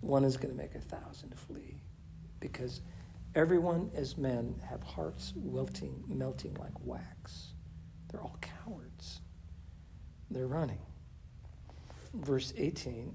One 0.00 0.24
is 0.24 0.36
going 0.36 0.50
to 0.50 0.60
make 0.60 0.74
a 0.74 0.80
thousand 0.80 1.38
flee 1.38 1.82
because 2.40 2.82
everyone 3.34 3.90
as 3.94 4.18
men 4.18 4.60
have 4.68 4.82
hearts 4.82 5.32
wilting, 5.36 6.04
melting 6.08 6.54
like 6.54 6.72
wax. 6.84 7.54
They're 8.10 8.20
all 8.20 8.38
cowards. 8.40 9.20
They're 10.30 10.46
running. 10.46 10.80
Verse 12.12 12.52
18 12.56 13.14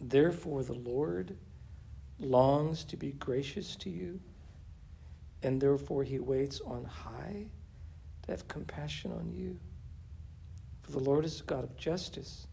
Therefore, 0.00 0.62
the 0.62 0.74
Lord 0.74 1.36
longs 2.18 2.84
to 2.84 2.96
be 2.96 3.12
gracious 3.12 3.74
to 3.76 3.90
you, 3.90 4.20
and 5.42 5.60
therefore 5.60 6.04
he 6.04 6.18
waits 6.18 6.60
on 6.60 6.84
high 6.84 7.46
to 8.22 8.30
have 8.30 8.48
compassion 8.48 9.12
on 9.12 9.32
you. 9.32 9.58
For 10.84 10.92
the 10.92 11.00
Lord 11.00 11.24
is 11.24 11.40
a 11.40 11.44
God 11.44 11.64
of 11.64 11.76
justice, 11.76 12.46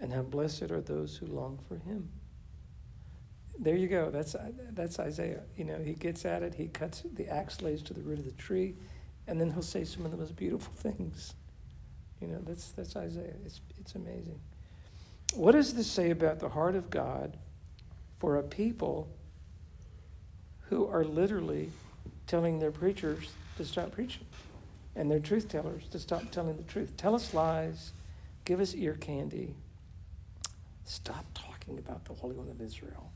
and 0.00 0.12
how 0.12 0.22
blessed 0.22 0.70
are 0.70 0.80
those 0.80 1.16
who 1.16 1.26
long 1.26 1.58
for 1.68 1.76
him. 1.76 2.08
There 3.58 3.76
you 3.76 3.88
go. 3.88 4.10
That's, 4.10 4.36
that's 4.72 4.98
Isaiah. 4.98 5.42
You 5.56 5.64
know, 5.64 5.78
he 5.78 5.94
gets 5.94 6.24
at 6.24 6.42
it, 6.42 6.54
he 6.54 6.68
cuts 6.68 7.02
the 7.14 7.28
axe 7.28 7.60
lays 7.60 7.82
to 7.82 7.94
the 7.94 8.02
root 8.02 8.18
of 8.20 8.24
the 8.24 8.32
tree, 8.32 8.76
and 9.26 9.40
then 9.40 9.50
he'll 9.50 9.62
say 9.62 9.84
some 9.84 10.04
of 10.04 10.12
the 10.12 10.16
most 10.16 10.36
beautiful 10.36 10.72
things. 10.76 11.34
You 12.20 12.28
know, 12.28 12.38
that's, 12.46 12.70
that's 12.70 12.94
Isaiah. 12.96 13.34
It's, 13.44 13.60
it's 13.78 13.96
amazing. 13.96 14.40
What 15.34 15.52
does 15.52 15.74
this 15.74 15.90
say 15.90 16.10
about 16.10 16.38
the 16.38 16.48
heart 16.48 16.76
of 16.76 16.88
God 16.88 17.36
for 18.18 18.36
a 18.36 18.42
people 18.42 19.08
who 20.68 20.86
are 20.86 21.04
literally 21.04 21.70
telling 22.26 22.60
their 22.60 22.70
preachers 22.70 23.32
to 23.56 23.64
stop 23.64 23.92
preaching? 23.92 24.24
And 24.96 25.10
they're 25.10 25.20
truth 25.20 25.48
tellers 25.48 25.86
to 25.88 25.98
stop 25.98 26.30
telling 26.30 26.56
the 26.56 26.62
truth. 26.62 26.96
Tell 26.96 27.14
us 27.14 27.34
lies, 27.34 27.92
give 28.44 28.60
us 28.60 28.74
ear 28.74 28.94
candy, 28.94 29.54
stop 30.84 31.24
talking 31.34 31.78
about 31.78 32.04
the 32.04 32.14
Holy 32.14 32.34
One 32.34 32.48
of 32.48 32.60
Israel. 32.60 33.10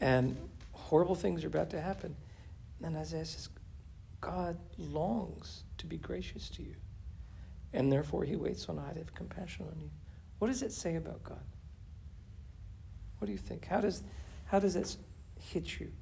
And 0.00 0.36
horrible 0.72 1.14
things 1.14 1.44
are 1.44 1.48
about 1.48 1.70
to 1.70 1.80
happen. 1.80 2.16
And 2.82 2.96
Isaiah 2.96 3.24
says, 3.24 3.48
God 4.20 4.56
longs 4.78 5.62
to 5.78 5.86
be 5.86 5.96
gracious 5.98 6.48
to 6.50 6.62
you, 6.62 6.74
and 7.72 7.90
therefore 7.90 8.24
he 8.24 8.36
waits 8.36 8.68
on 8.68 8.78
high 8.78 8.92
to 8.92 8.98
have 8.98 9.14
compassion 9.14 9.66
on 9.70 9.80
you. 9.80 9.90
What 10.38 10.48
does 10.48 10.62
it 10.62 10.72
say 10.72 10.96
about 10.96 11.22
God? 11.22 11.44
What 13.18 13.26
do 13.26 13.32
you 13.32 13.38
think? 13.38 13.66
How 13.66 13.80
does, 13.80 14.02
how 14.46 14.58
does 14.58 14.74
this 14.74 14.96
hit 15.38 15.78
you? 15.78 15.92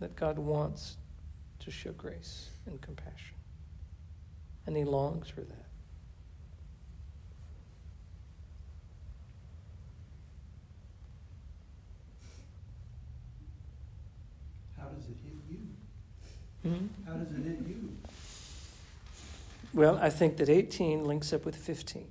That 0.00 0.16
God 0.16 0.38
wants 0.38 0.96
to 1.60 1.70
show 1.70 1.92
grace 1.92 2.49
and 2.66 2.80
compassion. 2.80 3.36
And 4.66 4.76
he 4.76 4.84
longs 4.84 5.28
for 5.28 5.40
that. 5.40 5.66
How 14.78 14.88
does 14.88 15.04
it 15.06 15.16
hit 15.24 15.34
you? 15.50 16.70
Hmm? 16.70 16.86
How 17.06 17.14
does 17.14 17.32
it 17.32 17.44
hit 17.44 17.58
you? 17.66 17.96
Well, 19.72 19.98
I 20.00 20.10
think 20.10 20.36
that 20.38 20.48
18 20.48 21.04
links 21.04 21.32
up 21.32 21.44
with 21.44 21.56
15. 21.56 22.06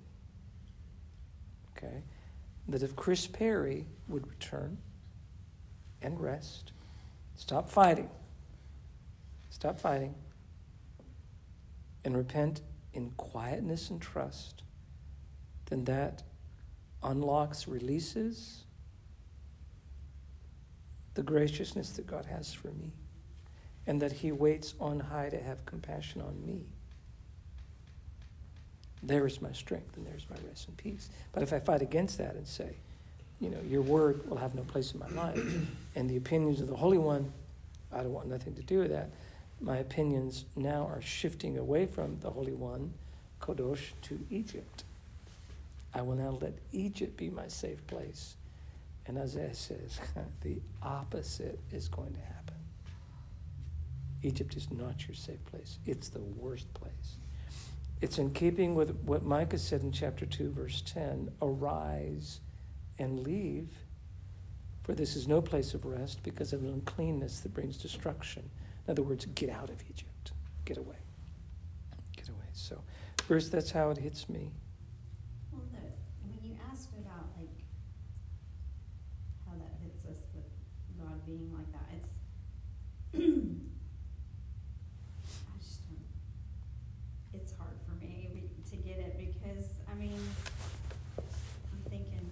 Okay? 1.78 2.04
That 2.68 2.84
if 2.84 2.96
Chris 2.96 3.28
Perry 3.28 3.86
would 4.08 4.28
return 4.28 4.78
and 6.02 6.20
rest, 6.20 6.72
stop 7.36 7.70
fighting, 7.70 8.10
stop 9.50 9.80
fighting, 9.80 10.16
and 12.04 12.16
repent 12.16 12.62
in 12.94 13.12
quietness 13.12 13.90
and 13.90 14.02
trust, 14.02 14.64
then 15.66 15.86
that 15.86 16.24
unlocks, 17.04 17.68
releases 17.68 18.64
the 21.14 21.24
graciousness 21.24 21.92
that 21.92 22.08
God 22.08 22.26
has 22.26 22.54
for 22.54 22.70
me, 22.70 22.92
and 23.88 24.02
that 24.02 24.12
He 24.12 24.32
waits 24.32 24.76
on 24.80 25.00
high 25.00 25.30
to 25.30 25.42
have 25.42 25.66
compassion 25.66 26.22
on 26.22 26.46
me. 26.46 26.66
There 29.02 29.26
is 29.26 29.42
my 29.42 29.52
strength, 29.52 29.96
and 29.98 30.06
there's 30.06 30.26
my 30.30 30.38
rest 30.48 30.68
and 30.68 30.78
peace. 30.78 31.10
But 31.32 31.44
if 31.44 31.54
I 31.54 31.60
fight 31.60 31.82
against 31.82 32.18
that 32.18 32.36
and 32.36 32.48
say, 32.48 32.76
you 33.40 33.50
know, 33.50 33.60
your 33.68 33.82
word 33.82 34.30
will 34.30 34.38
have 34.38 34.56
no 34.56 34.64
place 34.64 34.94
in 34.94 35.00
my 35.00 35.08
life, 35.10 35.40
and 35.96 36.10
the 36.10 36.18
opinions 36.18 36.60
of 36.60 36.68
the 36.68 36.76
Holy 36.76 36.98
One, 36.98 37.32
I 37.92 37.98
don't 37.98 38.14
want 38.14 38.28
nothing 38.28 38.56
to 38.56 38.62
do 38.62 38.80
with 38.80 38.92
that 38.92 39.10
my 39.62 39.78
opinions 39.78 40.46
now 40.56 40.88
are 40.88 41.02
shifting 41.02 41.58
away 41.58 41.86
from 41.86 42.20
the 42.22 42.30
Holy 42.30 42.54
One, 42.54 42.94
Kadosh, 43.42 43.92
to 44.04 44.20
Egypt. 44.30 44.84
I 45.94 46.02
will 46.02 46.16
now 46.16 46.38
let 46.42 46.54
Egypt 46.72 47.18
be 47.18 47.30
my 47.30 47.48
safe 47.48 47.86
place. 47.88 48.36
And 49.06 49.18
Isaiah 49.18 49.56
says, 49.56 50.00
the 50.42 50.62
opposite 50.82 51.60
is 51.72 51.88
going 51.88 52.14
to 52.14 52.20
happen. 52.20 52.56
Egypt 54.22 54.56
is 54.56 54.70
not 54.72 55.08
your 55.08 55.16
safe 55.16 55.44
place, 55.46 55.80
it's 55.86 56.10
the 56.10 56.20
worst 56.20 56.72
place. 56.74 57.18
It's 58.02 58.18
in 58.18 58.32
keeping 58.32 58.76
with 58.76 58.96
what 59.04 59.26
Micah 59.26 59.58
said 59.58 59.82
in 59.82 59.92
chapter 59.92 60.26
2, 60.26 60.52
verse 60.52 60.82
10 60.86 61.32
Arise 61.42 62.40
and 62.98 63.20
leave, 63.20 63.68
for 64.84 64.94
this 64.94 65.16
is 65.16 65.28
no 65.28 65.42
place 65.42 65.74
of 65.74 65.86
rest 65.86 66.24
because 66.24 66.54
of 66.54 66.64
an 66.64 66.70
uncleanness 66.70 67.42
that 67.42 67.54
brings 67.54 67.78
destruction. 67.78 68.50
In 68.90 68.94
other 68.94 69.04
words, 69.04 69.24
get 69.36 69.52
out 69.52 69.70
of 69.70 69.80
Egypt. 69.88 70.32
Get 70.66 70.78
away. 70.78 70.96
Get 72.18 72.28
away. 72.28 72.48
So, 72.54 72.82
first, 73.28 73.52
that's 73.52 73.70
how 73.70 73.92
it 73.92 74.00
hits 74.00 74.28
me. 74.28 74.50
Well, 75.52 75.62
the, 75.72 75.78
when 76.26 76.40
you 76.44 76.58
asked 76.72 76.90
about 76.98 77.30
like 77.38 77.54
how 79.46 79.54
that 79.60 79.78
hits 79.84 80.06
us 80.06 80.26
with 80.34 80.46
God 80.98 81.24
being 81.24 81.54
like 81.54 81.72
that, 81.72 81.86
it's 82.02 82.10
I 83.14 83.20
just 85.62 85.82
don't. 85.88 86.02
It's 87.40 87.54
hard 87.60 87.78
for 87.86 87.94
me 88.04 88.32
be- 88.34 88.50
to 88.72 88.76
get 88.78 88.98
it 88.98 89.20
because 89.20 89.66
I 89.88 89.94
mean, 89.94 90.20
I'm 91.20 91.84
thinking 91.92 92.28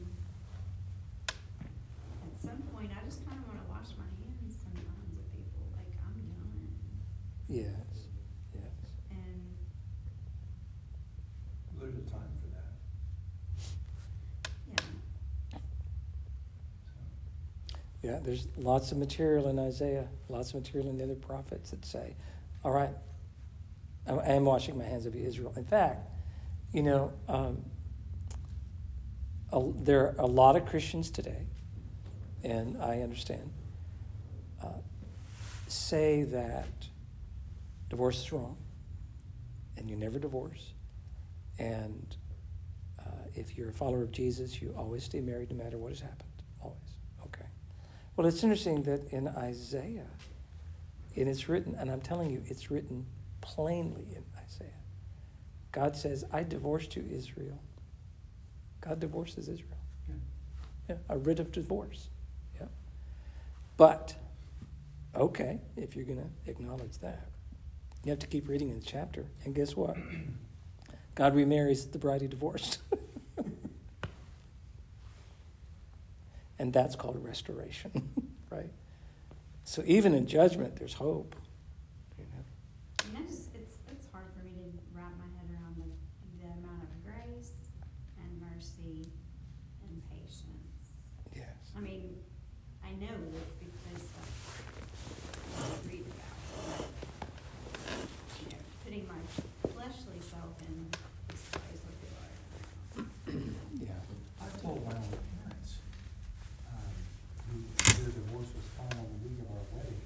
at 1.30 2.42
some 2.42 2.64
point 2.74 2.90
I 3.00 3.06
just 3.06 3.24
kind 3.28 3.38
of 3.38 3.46
want 3.46 3.62
to 3.64 3.70
wash 3.70 3.94
my 4.00 4.06
hands 4.10 4.56
sometimes 4.58 5.14
of 5.20 5.32
people. 5.32 5.62
Like 5.78 5.94
I'm 6.02 6.18
done, 6.34 6.74
Yes, 7.48 8.10
yes. 8.54 8.64
and 9.10 9.56
There's 11.80 11.96
a 11.96 12.10
time 12.12 12.34
for 12.42 12.50
that. 12.52 12.74
yeah. 14.70 14.84
So, 15.54 16.98
Yeah, 18.04 18.17
there's 18.28 18.46
lots 18.58 18.92
of 18.92 18.98
material 18.98 19.48
in 19.48 19.58
Isaiah, 19.58 20.06
lots 20.28 20.50
of 20.50 20.56
material 20.56 20.90
in 20.90 20.98
the 20.98 21.04
other 21.06 21.16
prophets 21.16 21.70
that 21.72 21.86
say, 21.86 22.14
all 22.62 22.74
right, 22.74 22.94
I 24.06 24.34
am 24.34 24.44
washing 24.44 24.78
my 24.78 24.84
hands 24.84 25.06
of 25.06 25.16
you, 25.16 25.26
Israel. 25.26 25.54
In 25.56 25.64
fact, 25.64 26.06
you 26.74 26.84
know, 26.84 27.14
um, 27.30 27.64
a, 29.54 29.64
there 29.78 30.08
are 30.08 30.16
a 30.18 30.26
lot 30.26 30.58
of 30.58 30.66
Christians 30.66 31.10
today, 31.10 31.48
and 32.44 32.78
I 32.84 33.00
understand, 33.00 33.50
uh, 34.62 34.82
say 35.70 36.24
that 36.24 36.68
divorce 37.90 38.20
is 38.26 38.34
wrong, 38.34 38.58
and 39.78 39.90
you 39.90 39.96
never 39.96 40.20
divorce, 40.20 40.74
and 41.60 42.18
uh, 43.00 43.24
if 43.36 43.58
you're 43.58 43.70
a 43.70 43.74
follower 43.74 44.02
of 44.02 44.12
Jesus, 44.12 44.62
you 44.62 44.76
always 44.78 45.06
stay 45.06 45.22
married 45.22 45.50
no 45.50 45.64
matter 45.64 45.78
what 45.78 45.92
has 45.92 46.02
happened. 46.02 46.27
Well, 48.18 48.26
it's 48.26 48.42
interesting 48.42 48.82
that 48.84 49.14
in 49.14 49.28
Isaiah, 49.28 50.08
and 51.16 51.30
it's 51.30 51.48
written, 51.48 51.76
and 51.76 51.92
I'm 51.92 52.02
telling 52.02 52.32
you, 52.32 52.42
it's 52.48 52.72
written 52.72 53.06
plainly 53.42 54.08
in 54.16 54.24
Isaiah. 54.44 54.72
God 55.72 55.96
says, 55.96 56.26
I 56.34 56.42
divorced 56.42 56.96
you, 56.96 57.06
Israel. 57.12 57.60
God 58.82 59.00
divorces 59.00 59.48
Israel. 59.48 59.78
yeah. 60.10 60.16
Yeah, 60.90 60.96
a 61.10 61.18
writ 61.20 61.40
of 61.40 61.52
divorce. 61.52 62.10
Yeah. 62.60 62.66
But, 63.78 64.16
okay, 65.16 65.62
if 65.76 65.96
you're 65.96 66.06
going 66.06 66.20
to 66.20 66.50
acknowledge 66.52 66.98
that, 67.02 67.28
you 68.04 68.10
have 68.10 68.20
to 68.20 68.28
keep 68.28 68.48
reading 68.48 68.70
in 68.72 68.80
the 68.80 68.86
chapter. 68.86 69.26
And 69.46 69.54
guess 69.54 69.76
what? 69.76 69.96
God 71.14 71.36
remarries 71.36 71.86
the 71.86 72.00
bride 72.00 72.22
he 72.22 72.28
divorced. 72.28 72.80
and 76.60 76.74
that's 76.74 76.96
called 76.96 77.24
restoration, 77.24 78.10
right? 78.50 78.72
So 79.64 79.84
even 79.86 80.14
in 80.14 80.28
judgment, 80.28 80.76
there's 80.78 80.94
hope. 80.94 81.36
You 82.18 82.26
know? 82.26 82.44
I 83.02 83.20
mean, 83.20 83.24
I 83.24 83.30
just, 83.30 83.50
it's, 83.54 83.78
it's 83.92 84.08
hard 84.12 84.26
for 84.38 84.44
me 84.44 84.52
to 84.52 84.66
wrap 84.96 85.12
my 85.18 85.26
head 85.38 85.50
around 85.52 85.76
the, 85.78 85.90
the 86.42 86.48
amount 86.48 86.84
of 86.84 86.90
grace 87.06 87.52
and 88.18 88.42
mercy 88.42 89.10
and 89.84 90.02
patience. 90.10 91.12
Yes. 91.36 91.46
I 91.76 91.82
mean, 91.82 92.16
I 92.84 92.92
know 92.92 93.14
it 93.14 93.60
because 93.60 93.76
that's 93.92 94.08
what 95.54 95.68
I 95.68 95.92
read 95.92 96.06
about. 96.08 96.88
But, 97.86 98.00
you 98.42 98.50
know, 98.50 98.62
putting 98.84 99.06
my 99.08 99.22
fleshly 99.74 100.20
self 100.22 100.56
in 100.68 100.88
this 101.28 101.44
place 101.52 101.82
of 101.84 101.96
the 102.00 102.10
Lord. 103.36 103.54
Yeah. 103.82 104.00
I 104.42 104.48
told 104.62 104.86
my 104.86 104.96
own 104.96 105.12
parents, 105.44 105.80
um, 106.72 106.96
who, 107.52 107.58
their 108.02 108.12
divorce 108.12 108.48
was 108.56 108.66
final 108.78 109.06
the 109.06 109.20
week 109.28 109.38
of 109.44 109.48
our 109.52 109.66
wedding, 109.76 110.02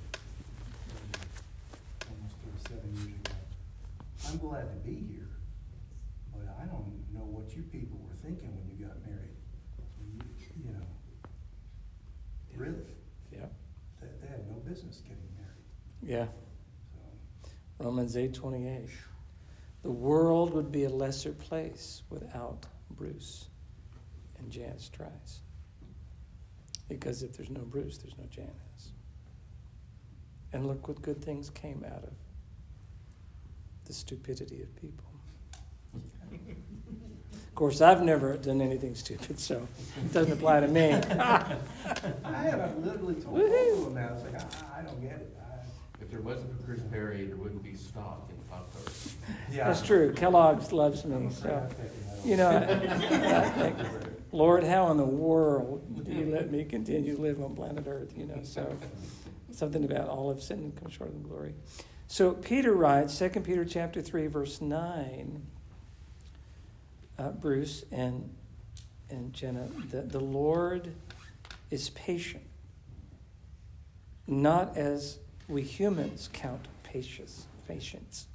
um, 0.89 2.09
almost 2.09 2.35
thirty-seven 2.41 2.89
years 2.97 3.19
ago. 3.21 3.37
I'm 4.27 4.30
glad 4.41 4.71
to 4.71 4.77
be 4.77 4.95
here, 5.07 5.29
but 6.33 6.41
I 6.59 6.65
don't 6.65 6.91
know 7.13 7.21
what 7.21 7.55
you 7.55 7.61
people 7.63 7.99
were 7.99 8.15
thinking 8.15 8.49
when 8.55 8.67
you 8.67 8.85
got 8.85 8.99
married. 9.05 9.37
You, 10.13 10.19
you 10.65 10.73
know, 10.73 10.85
really, 12.55 12.95
Yeah. 13.31 13.45
they, 14.01 14.07
they 14.21 14.27
had 14.27 14.47
no 14.49 14.55
business 14.67 15.01
getting 15.01 15.29
married, 15.37 15.65
Yeah. 16.01 16.27
so. 16.93 17.83
Romans 17.85 18.15
8:28. 18.15 18.89
The 19.83 19.91
world 19.91 20.53
would 20.53 20.71
be 20.71 20.83
a 20.83 20.89
lesser 20.89 21.31
place 21.33 22.03
without 22.09 22.67
Bruce 22.91 23.47
and 24.37 24.51
Janice 24.51 24.89
Trice. 24.89 25.41
Because 26.87 27.23
if 27.23 27.33
there's 27.37 27.49
no 27.49 27.61
Bruce, 27.61 27.97
there's 27.97 28.17
no 28.17 28.25
Janice. 28.25 28.91
And 30.53 30.67
look 30.67 30.87
what 30.87 31.01
good 31.01 31.23
things 31.23 31.49
came 31.49 31.83
out 31.85 32.03
of 32.03 32.11
the 33.91 33.97
stupidity 33.97 34.61
of 34.61 34.73
people. 34.77 35.05
Of 36.31 37.55
course, 37.55 37.81
I've 37.81 38.01
never 38.01 38.37
done 38.37 38.61
anything 38.61 38.95
stupid, 38.95 39.37
so 39.37 39.67
it 39.97 40.13
doesn't 40.13 40.31
apply 40.31 40.61
to 40.61 40.67
me. 40.69 40.93
I 40.93 41.57
have, 42.23 42.61
I 42.61 42.73
literally 42.75 43.15
told 43.15 43.37
both 43.37 43.77
of 43.77 43.83
them 43.83 43.93
that, 43.95 44.09
I 44.09 44.13
was 44.13 44.23
like, 44.23 44.35
I, 44.35 44.79
I 44.79 44.81
don't 44.83 45.01
get 45.01 45.17
it, 45.17 45.37
I. 45.37 46.01
If 46.01 46.09
there 46.09 46.21
wasn't 46.21 46.57
for 46.57 46.65
Chris 46.65 46.79
Perry, 46.89 47.25
there 47.25 47.35
wouldn't 47.35 47.61
be 47.61 47.75
stock 47.75 48.29
in 48.29 48.37
Pop 48.49 48.71
Tarts. 48.71 49.15
Yeah. 49.51 49.67
That's 49.67 49.81
true. 49.81 50.13
Kellogg's 50.13 50.71
loves 50.71 51.03
me, 51.03 51.29
so. 51.29 51.67
You 52.23 52.37
know, 52.37 52.49
I 52.49 53.49
think, 53.49 53.75
Lord, 54.31 54.63
how 54.63 54.89
in 54.91 54.97
the 54.97 55.03
world 55.03 56.05
do 56.05 56.13
you 56.13 56.31
let 56.31 56.49
me 56.49 56.63
continue 56.63 57.17
to 57.17 57.21
live 57.21 57.41
on 57.43 57.55
planet 57.55 57.83
Earth? 57.87 58.13
You 58.17 58.27
know, 58.27 58.39
so 58.43 58.73
something 59.51 59.83
about 59.83 60.07
all 60.07 60.31
of 60.31 60.41
sin 60.41 60.59
and 60.59 60.81
come 60.81 60.89
short 60.89 61.09
of 61.09 61.21
the 61.21 61.27
glory. 61.27 61.53
So 62.11 62.33
Peter 62.33 62.73
writes, 62.73 63.17
2 63.17 63.29
Peter 63.39 63.63
chapter 63.63 64.01
3, 64.01 64.27
verse 64.27 64.59
9, 64.59 65.47
uh, 67.17 67.29
Bruce 67.29 67.85
and, 67.89 68.35
and 69.09 69.31
Jenna, 69.31 69.69
the, 69.89 70.01
the 70.01 70.19
Lord 70.19 70.93
is 71.69 71.89
patient, 71.91 72.43
not 74.27 74.75
as 74.75 75.19
we 75.47 75.61
humans 75.61 76.27
count 76.33 76.67
patience, 76.83 77.45
patience. 77.65 78.27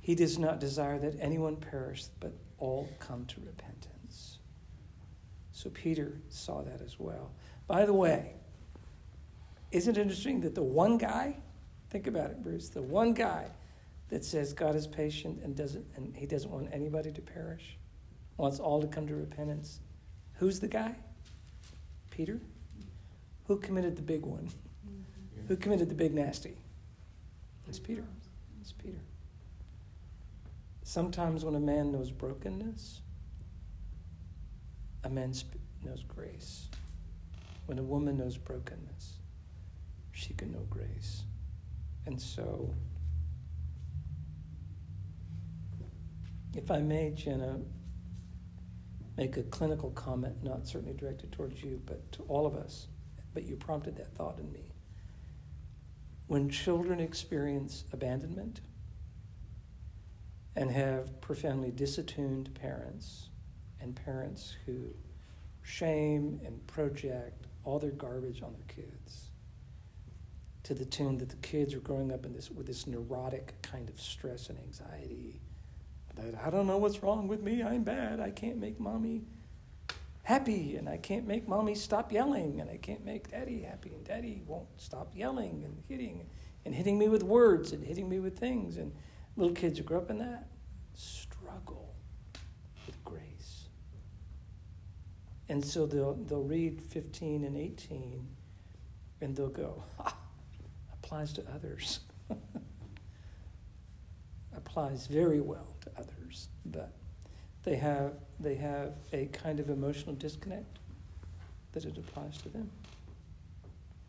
He 0.00 0.14
does 0.14 0.38
not 0.38 0.60
desire 0.60 1.00
that 1.00 1.16
anyone 1.20 1.56
perish, 1.56 2.04
but 2.20 2.32
all 2.60 2.88
come 3.00 3.24
to 3.24 3.40
repentance. 3.44 4.38
So 5.50 5.68
Peter 5.70 6.12
saw 6.28 6.62
that 6.62 6.80
as 6.80 6.94
well. 7.00 7.32
By 7.66 7.86
the 7.86 7.92
way, 7.92 8.34
isn't 9.72 9.96
it 9.96 10.00
interesting 10.00 10.42
that 10.42 10.54
the 10.54 10.62
one 10.62 10.96
guy, 10.96 11.38
think 11.90 12.06
about 12.06 12.30
it, 12.30 12.42
Bruce, 12.42 12.68
the 12.68 12.82
one 12.82 13.12
guy 13.12 13.46
that 14.08 14.24
says 14.24 14.52
God 14.52 14.74
is 14.74 14.86
patient 14.86 15.40
and 15.42 15.54
doesn't 15.54 15.84
and 15.96 16.16
he 16.16 16.26
doesn't 16.26 16.50
want 16.50 16.68
anybody 16.72 17.12
to 17.12 17.20
perish, 17.20 17.76
wants 18.36 18.58
all 18.58 18.80
to 18.80 18.86
come 18.86 19.06
to 19.06 19.14
repentance. 19.14 19.80
Who's 20.34 20.60
the 20.60 20.68
guy? 20.68 20.94
Peter? 22.10 22.40
Who 23.46 23.56
committed 23.58 23.96
the 23.96 24.02
big 24.02 24.22
one? 24.22 24.48
Who 25.48 25.56
committed 25.56 25.88
the 25.88 25.94
big 25.94 26.14
nasty? 26.14 26.54
It's 27.68 27.78
Peter. 27.78 28.04
It's 28.60 28.72
Peter. 28.72 28.98
Sometimes 30.82 31.44
when 31.44 31.54
a 31.54 31.60
man 31.60 31.92
knows 31.92 32.10
brokenness, 32.10 33.00
a 35.04 35.08
man 35.08 35.32
sp- 35.36 35.60
knows 35.84 36.02
grace. 36.02 36.68
When 37.66 37.78
a 37.78 37.82
woman 37.82 38.18
knows 38.18 38.36
brokenness, 38.36 39.14
she 40.12 40.34
can 40.34 40.52
know 40.52 40.66
grace. 40.70 41.22
And 42.08 42.18
so, 42.18 42.74
if 46.54 46.70
I 46.70 46.78
may, 46.78 47.10
Jenna, 47.10 47.60
make 49.18 49.36
a 49.36 49.42
clinical 49.42 49.90
comment, 49.90 50.42
not 50.42 50.66
certainly 50.66 50.94
directed 50.94 51.32
towards 51.32 51.62
you, 51.62 51.82
but 51.84 52.10
to 52.12 52.22
all 52.22 52.46
of 52.46 52.54
us, 52.54 52.86
but 53.34 53.42
you 53.42 53.56
prompted 53.56 53.94
that 53.98 54.14
thought 54.14 54.38
in 54.38 54.50
me. 54.50 54.72
When 56.28 56.48
children 56.48 56.98
experience 56.98 57.84
abandonment, 57.92 58.62
and 60.56 60.70
have 60.70 61.20
profoundly 61.20 61.70
disattuned 61.70 62.54
parents 62.54 63.28
and 63.82 63.94
parents 63.94 64.56
who 64.64 64.94
shame 65.62 66.40
and 66.42 66.66
project 66.66 67.48
all 67.64 67.78
their 67.78 67.90
garbage 67.90 68.40
on 68.42 68.54
their 68.54 68.64
kids 68.66 69.27
to 70.68 70.74
the 70.74 70.84
tune 70.84 71.16
that 71.16 71.30
the 71.30 71.36
kids 71.36 71.72
are 71.72 71.80
growing 71.80 72.12
up 72.12 72.26
in 72.26 72.34
this 72.34 72.50
with 72.50 72.66
this 72.66 72.86
neurotic 72.86 73.54
kind 73.62 73.88
of 73.88 73.98
stress 73.98 74.50
and 74.50 74.58
anxiety 74.58 75.40
that 76.14 76.34
I 76.44 76.50
don't 76.50 76.66
know 76.66 76.76
what's 76.76 77.02
wrong 77.02 77.26
with 77.26 77.42
me. 77.42 77.62
I'm 77.62 77.84
bad. 77.84 78.20
I 78.20 78.30
can't 78.30 78.58
make 78.58 78.78
mommy 78.78 79.22
happy 80.24 80.76
and 80.76 80.86
I 80.86 80.98
can't 80.98 81.26
make 81.26 81.48
mommy 81.48 81.74
stop 81.74 82.12
yelling 82.12 82.60
and 82.60 82.68
I 82.68 82.76
can't 82.76 83.02
make 83.02 83.30
daddy 83.30 83.62
happy 83.62 83.94
and 83.94 84.04
daddy 84.04 84.42
won't 84.46 84.68
stop 84.76 85.12
yelling 85.16 85.62
and 85.64 85.82
hitting 85.88 86.26
and 86.66 86.74
hitting 86.74 86.98
me 86.98 87.08
with 87.08 87.22
words 87.22 87.72
and 87.72 87.82
hitting 87.82 88.06
me 88.06 88.20
with 88.20 88.38
things. 88.38 88.76
And 88.76 88.92
little 89.38 89.54
kids 89.54 89.78
who 89.78 89.84
grew 89.86 89.96
up 89.96 90.10
in 90.10 90.18
that 90.18 90.48
struggle 90.92 91.94
with 92.84 93.02
grace. 93.06 93.68
And 95.48 95.64
so 95.64 95.86
they'll, 95.86 96.12
they'll 96.12 96.42
read 96.42 96.82
15 96.82 97.44
and 97.44 97.56
18 97.56 98.28
and 99.22 99.34
they'll 99.34 99.48
go, 99.48 99.82
applies 101.08 101.32
to 101.32 101.42
others. 101.54 102.00
applies 104.54 105.06
very 105.06 105.40
well 105.40 105.74
to 105.80 105.90
others, 105.96 106.48
but 106.66 106.92
they 107.64 107.76
have, 107.76 108.12
they 108.38 108.54
have 108.54 108.92
a 109.14 109.24
kind 109.26 109.58
of 109.58 109.70
emotional 109.70 110.14
disconnect 110.14 110.80
that 111.72 111.86
it 111.86 111.96
applies 111.96 112.36
to 112.42 112.50
them. 112.50 112.70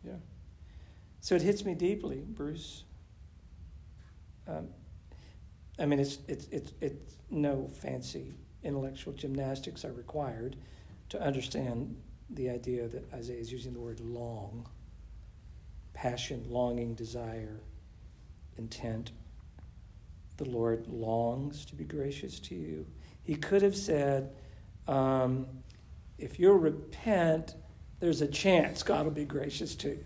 Yeah. 0.04 0.12
So 1.22 1.36
it 1.36 1.40
hits 1.40 1.64
me 1.64 1.74
deeply, 1.74 2.22
Bruce. 2.26 2.84
Um, 4.46 4.68
I 5.78 5.86
mean, 5.86 6.00
it's, 6.00 6.18
it's, 6.28 6.48
it's, 6.50 6.72
it's 6.82 7.16
no 7.30 7.70
fancy 7.80 8.34
intellectual 8.62 9.14
gymnastics 9.14 9.86
are 9.86 9.92
required 9.92 10.56
to 11.08 11.22
understand 11.22 11.96
the 12.28 12.50
idea 12.50 12.88
that 12.88 13.10
Isaiah 13.14 13.40
is 13.40 13.50
using 13.50 13.72
the 13.72 13.80
word 13.80 14.00
long 14.00 14.66
passion, 15.92 16.44
longing, 16.48 16.94
desire, 16.94 17.60
intent. 18.56 19.12
The 20.36 20.48
Lord 20.48 20.86
longs 20.88 21.64
to 21.66 21.74
be 21.74 21.84
gracious 21.84 22.40
to 22.40 22.54
you. 22.54 22.86
He 23.22 23.34
could 23.34 23.62
have 23.62 23.76
said, 23.76 24.30
um, 24.88 25.46
if 26.18 26.38
you'll 26.38 26.56
repent, 26.58 27.54
there's 28.00 28.22
a 28.22 28.26
chance 28.26 28.82
God 28.82 29.04
will 29.04 29.12
be 29.12 29.24
gracious 29.24 29.74
to 29.76 29.90
you. 29.90 30.04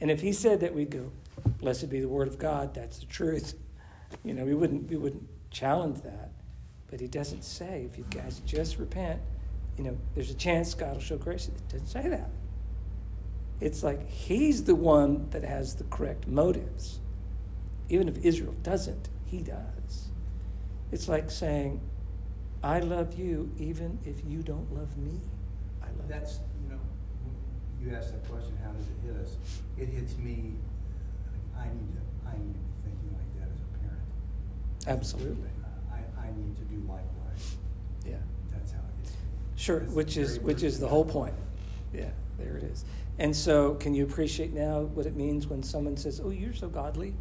And 0.00 0.10
if 0.10 0.20
he 0.20 0.32
said 0.32 0.60
that, 0.60 0.74
we'd 0.74 0.90
go, 0.90 1.12
blessed 1.58 1.90
be 1.90 2.00
the 2.00 2.08
word 2.08 2.28
of 2.28 2.38
God, 2.38 2.74
that's 2.74 2.98
the 2.98 3.06
truth. 3.06 3.54
You 4.24 4.34
know, 4.34 4.44
we 4.44 4.54
wouldn't, 4.54 4.90
we 4.90 4.96
wouldn't 4.96 5.26
challenge 5.50 6.02
that. 6.02 6.32
But 6.90 7.00
he 7.00 7.06
doesn't 7.06 7.44
say, 7.44 7.88
if 7.90 7.96
you 7.96 8.04
guys 8.10 8.40
just 8.44 8.78
repent, 8.78 9.20
you 9.78 9.84
know, 9.84 9.96
there's 10.14 10.30
a 10.30 10.34
chance 10.34 10.74
God 10.74 10.94
will 10.94 11.00
show 11.00 11.16
grace. 11.16 11.48
It 11.48 11.68
doesn't 11.68 11.86
say 11.86 12.08
that. 12.08 12.30
It's 13.62 13.84
like 13.84 14.08
he's 14.08 14.64
the 14.64 14.74
one 14.74 15.28
that 15.30 15.44
has 15.44 15.76
the 15.76 15.84
correct 15.84 16.26
motives. 16.26 16.98
Even 17.88 18.08
if 18.08 18.18
Israel 18.24 18.54
doesn't, 18.64 19.08
he 19.24 19.38
does. 19.38 20.08
It's 20.90 21.08
like 21.08 21.30
saying, 21.30 21.80
I 22.64 22.80
love 22.80 23.14
you 23.14 23.52
even 23.58 23.98
if 24.04 24.24
you 24.26 24.42
don't 24.42 24.72
love 24.74 24.96
me. 24.98 25.20
I 25.80 25.86
love 25.86 26.08
That's, 26.08 26.40
you 26.62 26.74
know, 26.74 26.80
you 27.80 27.96
asked 27.96 28.12
that 28.12 28.28
question, 28.28 28.52
how 28.64 28.72
does 28.72 28.84
it 28.86 29.06
hit 29.06 29.16
us? 29.22 29.36
It 29.78 29.88
hits 29.88 30.16
me, 30.18 30.54
I 31.56 31.66
need 31.66 31.92
to, 31.94 32.28
I 32.28 32.32
need 32.32 32.54
to 32.54 32.58
be 32.58 32.72
thinking 32.82 33.16
like 33.16 33.40
that 33.40 33.48
as 33.52 33.60
a 33.60 33.78
parent. 33.78 34.98
Absolutely. 34.98 35.50
I, 35.92 35.98
I 36.20 36.26
need 36.36 36.56
to 36.56 36.62
do 36.62 36.78
likewise. 36.88 37.56
Yeah. 38.04 38.16
That's 38.50 38.72
how 38.72 38.78
it 38.78 39.06
is. 39.06 39.12
Sure, 39.54 39.78
That's 39.80 39.92
which 39.92 40.16
is 40.16 40.40
which 40.40 40.64
is 40.64 40.80
the 40.80 40.88
whole 40.88 41.04
point. 41.04 41.34
Yeah, 41.92 42.10
there 42.38 42.56
it 42.56 42.64
is. 42.64 42.84
And 43.22 43.36
so, 43.36 43.74
can 43.76 43.94
you 43.94 44.02
appreciate 44.02 44.52
now 44.52 44.80
what 44.80 45.06
it 45.06 45.14
means 45.14 45.46
when 45.46 45.62
someone 45.62 45.96
says, 45.96 46.20
"Oh, 46.20 46.30
you're 46.30 46.52
so 46.52 46.68
godly"? 46.68 47.14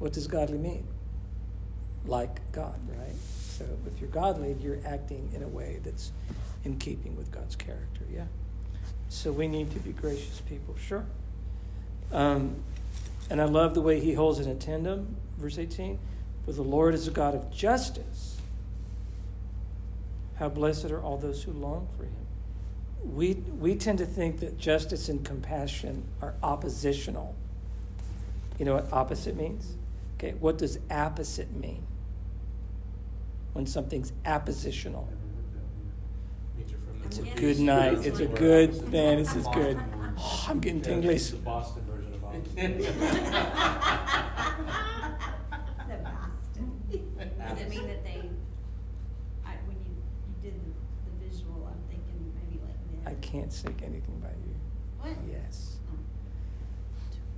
What 0.00 0.12
does 0.12 0.26
godly 0.26 0.58
mean? 0.58 0.84
Like 2.04 2.40
God, 2.50 2.74
right? 2.88 3.14
So, 3.40 3.64
if 3.86 4.00
you're 4.00 4.10
godly, 4.10 4.56
you're 4.60 4.80
acting 4.84 5.30
in 5.32 5.44
a 5.44 5.48
way 5.48 5.78
that's 5.84 6.10
in 6.64 6.76
keeping 6.76 7.16
with 7.16 7.30
God's 7.30 7.54
character. 7.54 8.02
Yeah. 8.12 8.24
So 9.08 9.30
we 9.30 9.46
need 9.46 9.70
to 9.70 9.78
be 9.78 9.92
gracious 9.92 10.40
people, 10.40 10.74
sure. 10.76 11.06
Um, 12.10 12.56
and 13.30 13.40
I 13.40 13.44
love 13.44 13.74
the 13.74 13.80
way 13.80 14.00
he 14.00 14.14
holds 14.14 14.40
it 14.40 14.48
in 14.48 14.58
tandem, 14.58 15.14
verse 15.36 15.56
18. 15.56 16.00
For 16.44 16.50
the 16.50 16.62
Lord 16.62 16.94
is 16.94 17.06
a 17.06 17.12
God 17.12 17.36
of 17.36 17.48
justice. 17.52 18.40
How 20.34 20.48
blessed 20.48 20.86
are 20.86 21.00
all 21.00 21.16
those 21.16 21.44
who 21.44 21.52
long 21.52 21.86
for 21.96 22.02
him. 22.02 22.27
We, 23.04 23.34
we 23.34 23.74
tend 23.74 23.98
to 23.98 24.06
think 24.06 24.40
that 24.40 24.58
justice 24.58 25.08
and 25.08 25.24
compassion 25.24 26.04
are 26.20 26.34
oppositional. 26.42 27.34
You 28.58 28.64
know 28.64 28.74
what 28.74 28.92
opposite 28.92 29.36
means? 29.36 29.76
Okay, 30.18 30.34
what 30.40 30.58
does 30.58 30.78
apposite 30.90 31.52
mean? 31.54 31.86
When 33.52 33.66
something's 33.66 34.12
appositional. 34.24 35.06
Means 36.56 36.70
you're 36.70 36.80
from 36.80 36.98
the- 37.00 37.06
It's 37.06 37.18
a 37.18 37.22
I'm 37.30 37.36
good 37.36 37.60
night. 37.60 38.06
It's 38.06 38.20
a 38.20 38.26
good, 38.26 38.70
is. 38.70 38.82
man, 38.82 39.16
this 39.18 39.34
is 39.36 39.46
good. 39.48 39.78
Oh, 40.18 40.46
I'm 40.48 40.58
getting 40.58 40.78
Yeah, 40.80 40.84
tingly. 40.84 41.14
it's 41.14 41.30
the 41.30 41.36
Boston 41.38 41.82
version 41.88 42.12
of 42.14 42.20
Boston. 42.20 42.44
The 45.88 45.96
Boston. 46.04 46.82
Does 47.48 47.60
it 47.60 47.68
mean 47.70 47.86
that 47.88 48.04
they, 48.04 48.28
I, 49.46 49.52
when 49.66 49.76
you, 49.86 49.94
you 50.26 50.34
did 50.42 50.54
the, 50.60 50.70
the 51.06 51.12
visual, 51.30 51.66
I'm 51.70 51.80
thinking 51.88 52.32
maybe 52.34 52.60
like 52.64 52.74
I 53.06 53.10
mid. 53.10 53.22
Can't 53.38 53.52
say 53.52 53.68
anything 53.84 54.18
by 54.20 54.28
you. 54.28 54.54
What? 55.00 55.16
Yes. 55.30 55.76
Oh. 55.92 55.96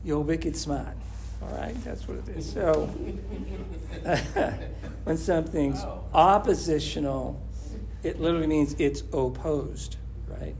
Your 0.02 0.22
wicked 0.22 0.56
smile. 0.56 0.94
All 1.42 1.48
right, 1.58 1.74
that's 1.84 2.06
what 2.08 2.18
it 2.18 2.28
is. 2.36 2.50
So, 2.52 2.86
when 5.04 5.16
something's 5.16 5.80
Oh. 5.80 6.04
oppositional, 6.14 7.40
it 8.02 8.20
literally 8.20 8.46
means 8.46 8.74
it's 8.78 9.02
opposed, 9.12 9.96
right? 10.26 10.54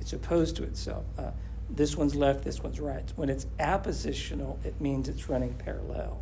It's 0.00 0.12
opposed 0.12 0.56
to 0.56 0.64
itself. 0.64 1.04
Uh, 1.18 1.30
this 1.70 1.96
one's 1.96 2.14
left, 2.14 2.44
this 2.44 2.62
one's 2.62 2.78
right. 2.78 3.10
When 3.16 3.28
it's 3.28 3.46
appositional, 3.58 4.64
it 4.64 4.80
means 4.80 5.08
it's 5.08 5.28
running 5.28 5.54
parallel. 5.54 6.18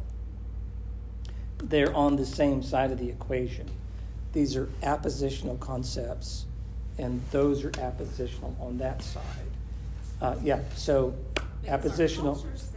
They're 1.59 1.95
on 1.95 2.17
the 2.17 2.27
same 2.27 2.63
side 2.63 2.91
of 2.91 2.99
the 2.99 3.09
equation. 3.09 3.69
These 4.33 4.57
are 4.57 4.67
appositional 4.83 5.61
concepts, 5.61 6.47
and 6.99 7.23
those 7.31 7.65
are 7.65 7.71
appositional 7.73 8.59
on 8.61 8.79
that 8.79 9.03
side. 9.03 9.23
Uh, 10.21 10.37
yeah, 10.43 10.61
so 10.77 11.15
Because 11.35 11.93
appositional. 11.93 12.35
Culture 12.35 12.57
says 12.57 12.71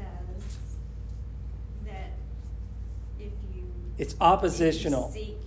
that 1.86 2.12
if 3.20 3.32
you. 3.54 3.64
It's 3.98 4.14
if 4.14 4.20
you 4.20 4.26
oppositional. 4.26 5.12
Seek 5.12 5.38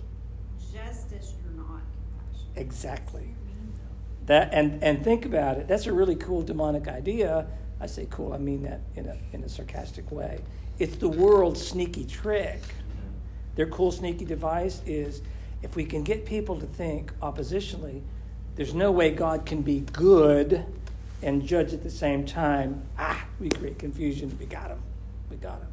justice, 0.73 1.33
you're 1.43 1.63
not 1.65 1.81
compassionate. 1.91 2.55
Exactly. 2.55 3.35
That 4.27 4.53
and 4.53 4.83
and 4.83 5.03
think 5.03 5.25
about 5.25 5.57
it. 5.57 5.67
That's 5.67 5.87
a 5.87 5.93
really 5.93 6.15
cool 6.15 6.43
demonic 6.43 6.87
idea. 6.87 7.47
I 7.81 7.87
say 7.87 8.07
cool. 8.09 8.31
I 8.33 8.37
mean 8.37 8.63
that 8.63 8.81
in 8.95 9.07
a 9.07 9.17
in 9.33 9.43
a 9.43 9.49
sarcastic 9.49 10.11
way. 10.11 10.41
It's 10.77 10.95
the 10.95 11.09
world's 11.09 11.65
sneaky 11.65 12.05
trick. 12.05 12.61
Their 13.55 13.65
cool 13.67 13.91
sneaky 13.91 14.25
device 14.25 14.81
is 14.85 15.21
if 15.61 15.75
we 15.75 15.83
can 15.83 16.03
get 16.03 16.25
people 16.25 16.57
to 16.59 16.65
think 16.65 17.11
oppositionally, 17.19 18.01
there's 18.59 18.73
no 18.73 18.91
way 18.91 19.09
God 19.09 19.45
can 19.45 19.61
be 19.61 19.85
good 19.93 20.65
and 21.23 21.47
judge 21.47 21.71
at 21.71 21.81
the 21.81 21.89
same 21.89 22.25
time. 22.25 22.83
Ah, 22.97 23.25
we 23.39 23.47
create 23.47 23.79
confusion. 23.79 24.35
We 24.37 24.47
got 24.47 24.69
him. 24.69 24.81
We 25.31 25.37
got 25.37 25.61
him. 25.61 25.69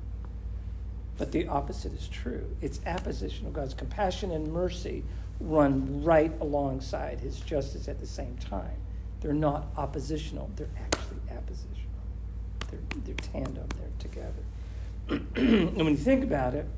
But 1.18 1.33
the 1.33 1.49
opposite 1.49 1.94
is 1.94 2.07
true. 2.07 2.46
It's 2.61 2.79
appositional. 2.79 3.53
God's 3.53 3.75
compassion 3.75 4.31
and 4.31 4.53
mercy 4.53 5.03
run 5.40 6.05
right 6.05 6.33
alongside 6.40 7.18
his 7.18 7.40
justice 7.40 7.88
at 7.88 7.99
the 7.99 8.07
same 8.07 8.37
time. 8.37 8.79
They're 9.20 9.35
not 9.35 9.66
oppositional, 9.77 10.49
they're 10.55 10.68
actually 10.81 11.18
appositional. 11.29 12.70
They're, 12.70 12.81
they're 13.05 13.14
tandem, 13.16 13.66
they're 13.81 13.99
together. 13.99 15.25
and 15.35 15.77
when 15.77 15.88
you 15.88 15.96
think 15.96 16.22
about 16.22 16.55
it, 16.55 16.68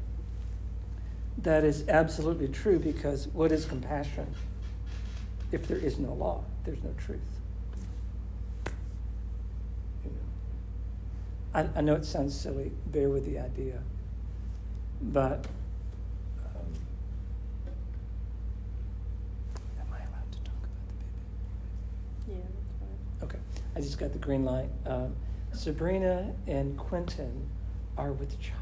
that 1.37 1.64
is 1.64 1.87
absolutely 1.87 2.49
true 2.49 2.79
because 2.79 3.29
what 3.29 3.53
is 3.53 3.66
compassion? 3.66 4.35
If 5.50 5.66
there 5.66 5.78
is 5.78 5.98
no 5.98 6.12
law, 6.12 6.44
there's 6.64 6.82
no 6.82 6.90
truth. 6.98 7.20
You 10.04 10.11
know. 10.11 10.16
I, 11.54 11.78
I 11.78 11.80
know 11.80 11.94
it 11.94 12.04
sounds 12.04 12.38
silly, 12.38 12.70
bear 12.87 13.08
with 13.08 13.24
the 13.24 13.38
idea. 13.38 13.80
But 15.00 15.46
um, 16.44 16.72
am 19.80 19.87
I 19.92 19.98
allowed 19.98 20.32
to 20.32 20.38
talk 20.38 20.58
about 20.58 20.88
the 20.88 20.94
baby? 22.26 22.40
Yeah, 22.40 22.46
that's 22.54 22.72
fine. 22.78 23.28
Okay, 23.28 23.38
I 23.74 23.80
just 23.80 23.98
got 23.98 24.12
the 24.12 24.18
green 24.18 24.44
light. 24.44 24.68
Um, 24.84 25.16
Sabrina 25.52 26.34
and 26.46 26.76
Quentin 26.76 27.48
are 27.96 28.12
with 28.12 28.37
child. 28.38 28.58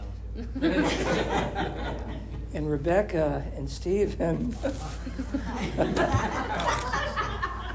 And 2.54 2.70
Rebecca 2.70 3.44
and 3.56 3.68
Stephen. 3.68 4.56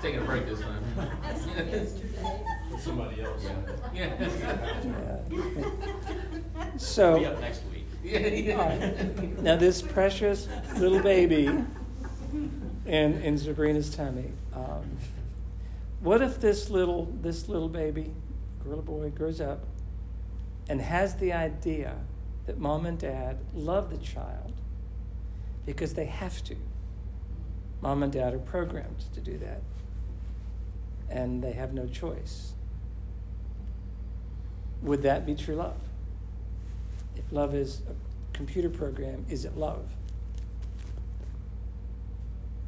Taking 0.01 0.19
a 0.19 0.25
break 0.25 0.47
this 0.47 0.61
time. 0.61 0.83
With 2.71 2.81
somebody 2.81 3.21
else. 3.21 3.45
Yeah. 3.93 4.29
Yeah. 4.91 5.19
So. 6.77 7.19
Be 7.19 7.25
up 7.27 7.39
next 7.39 7.61
week. 7.71 7.85
All 8.57 8.57
right. 8.57 9.39
Now, 9.43 9.57
this 9.57 9.81
precious 9.81 10.47
little 10.77 10.99
baby 10.99 11.45
in, 11.45 13.21
in 13.21 13.37
Sabrina's 13.37 13.95
tummy. 13.95 14.31
Um, 14.53 14.97
what 16.01 16.21
if 16.21 16.41
this 16.41 16.69
little 16.69 17.05
this 17.21 17.47
little 17.47 17.69
baby, 17.69 18.11
girl 18.63 18.79
or 18.79 18.81
boy, 18.81 19.09
grows 19.11 19.39
up 19.39 19.65
and 20.67 20.81
has 20.81 21.15
the 21.15 21.31
idea 21.31 21.95
that 22.45 22.59
mom 22.59 22.85
and 22.85 22.97
dad 22.97 23.37
love 23.53 23.89
the 23.89 23.97
child 23.97 24.53
because 25.65 25.93
they 25.93 26.05
have 26.05 26.43
to. 26.45 26.55
Mom 27.81 28.03
and 28.03 28.11
dad 28.11 28.33
are 28.33 28.39
programmed 28.39 29.05
to 29.13 29.19
do 29.19 29.37
that, 29.37 29.61
and 31.09 31.43
they 31.43 31.51
have 31.51 31.73
no 31.73 31.87
choice. 31.87 32.53
Would 34.81 35.01
that 35.03 35.25
be 35.25 35.35
true 35.35 35.55
love? 35.55 35.77
If 37.15 37.31
love 37.31 37.55
is 37.55 37.81
a 37.89 38.35
computer 38.35 38.69
program, 38.69 39.25
is 39.29 39.45
it 39.45 39.57
love? 39.57 39.85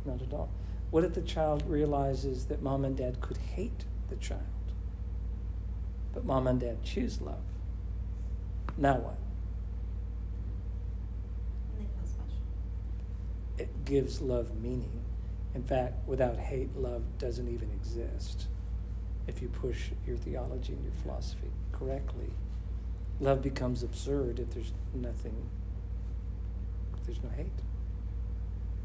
Not 0.05 0.21
at 0.21 0.31
all. 0.31 0.49
What 0.91 1.03
if 1.03 1.13
the 1.13 1.21
child 1.21 1.63
realizes 1.67 2.45
that 2.45 2.61
mom 2.61 2.85
and 2.85 2.95
dad 2.95 3.19
could 3.19 3.37
hate 3.37 3.83
the 4.09 4.15
child, 4.15 4.41
but 6.13 6.23
mom 6.25 6.47
and 6.47 6.59
dad 6.59 6.83
choose 6.83 7.19
love? 7.19 7.41
Now 8.77 8.97
what? 8.97 9.17
And 11.71 11.79
they 11.79 11.89
feel 11.89 12.05
special. 12.05 12.39
It 13.57 13.85
gives 13.85 14.21
love 14.21 14.55
meaning. 14.61 15.01
In 15.53 15.63
fact, 15.63 16.07
without 16.07 16.37
hate, 16.37 16.75
love 16.75 17.03
doesn't 17.17 17.47
even 17.47 17.71
exist. 17.71 18.47
If 19.27 19.41
you 19.41 19.47
push 19.47 19.91
your 20.05 20.17
theology 20.17 20.73
and 20.73 20.83
your 20.83 20.93
philosophy 21.01 21.51
correctly, 21.71 22.31
love 23.19 23.41
becomes 23.41 23.81
absurd 23.81 24.39
if 24.39 24.51
there's 24.51 24.73
nothing, 24.93 25.49
if 26.97 27.05
there's 27.05 27.23
no 27.23 27.29
hate. 27.29 27.61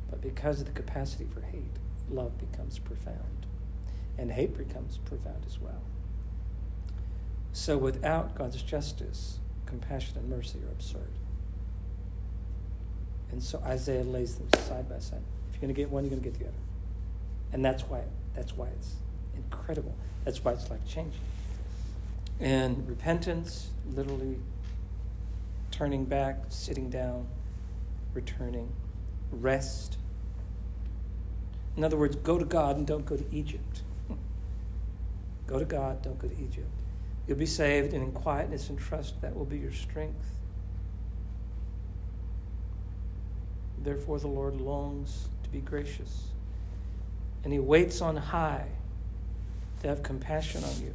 But 0.08 0.20
because 0.20 0.60
of 0.60 0.66
the 0.66 0.72
capacity 0.72 1.26
for 1.32 1.40
hate, 1.40 1.76
love 2.08 2.38
becomes 2.38 2.78
profound. 2.78 3.46
And 4.18 4.30
hate 4.32 4.56
becomes 4.56 4.98
profound 4.98 5.44
as 5.46 5.60
well. 5.60 5.82
So 7.52 7.78
without 7.78 8.34
God's 8.34 8.62
justice, 8.62 9.38
compassion 9.66 10.18
and 10.18 10.28
mercy 10.28 10.58
are 10.66 10.72
absurd. 10.72 11.10
And 13.32 13.42
so 13.42 13.60
Isaiah 13.64 14.04
lays 14.04 14.36
them 14.36 14.48
side 14.66 14.88
by 14.88 14.98
side. 14.98 15.22
If 15.48 15.54
you're 15.54 15.60
going 15.60 15.74
to 15.74 15.80
get 15.80 15.90
one, 15.90 16.04
you're 16.04 16.10
going 16.10 16.22
to 16.22 16.28
get 16.28 16.38
the 16.38 16.46
other. 16.46 16.54
And 17.52 17.64
that's 17.64 17.82
why 17.82 18.02
that's 18.34 18.56
why 18.56 18.68
it's 18.68 18.94
incredible. 19.34 19.94
That's 20.24 20.44
why 20.44 20.52
it's 20.52 20.70
like 20.70 20.86
changing. 20.86 21.20
And 22.38 22.88
repentance, 22.88 23.68
literally 23.92 24.38
turning 25.70 26.04
back, 26.04 26.44
sitting 26.48 26.90
down, 26.90 27.26
returning, 28.14 28.70
rest. 29.30 29.96
In 31.76 31.84
other 31.84 31.96
words, 31.96 32.16
go 32.16 32.38
to 32.38 32.44
God 32.44 32.76
and 32.76 32.86
don't 32.86 33.06
go 33.06 33.16
to 33.16 33.24
Egypt. 33.30 33.82
go 35.46 35.58
to 35.58 35.64
God, 35.64 36.02
don't 36.02 36.18
go 36.18 36.28
to 36.28 36.34
Egypt. 36.34 36.68
You'll 37.26 37.38
be 37.38 37.46
saved, 37.46 37.92
and 37.92 38.02
in 38.02 38.12
quietness 38.12 38.70
and 38.70 38.78
trust, 38.78 39.20
that 39.20 39.36
will 39.36 39.44
be 39.44 39.58
your 39.58 39.72
strength. 39.72 40.39
Therefore, 43.82 44.18
the 44.18 44.28
Lord 44.28 44.60
longs 44.60 45.28
to 45.42 45.48
be 45.48 45.60
gracious, 45.60 46.24
and 47.44 47.52
He 47.52 47.58
waits 47.58 48.00
on 48.00 48.16
high 48.16 48.66
to 49.80 49.88
have 49.88 50.02
compassion 50.02 50.62
on 50.64 50.82
you. 50.82 50.94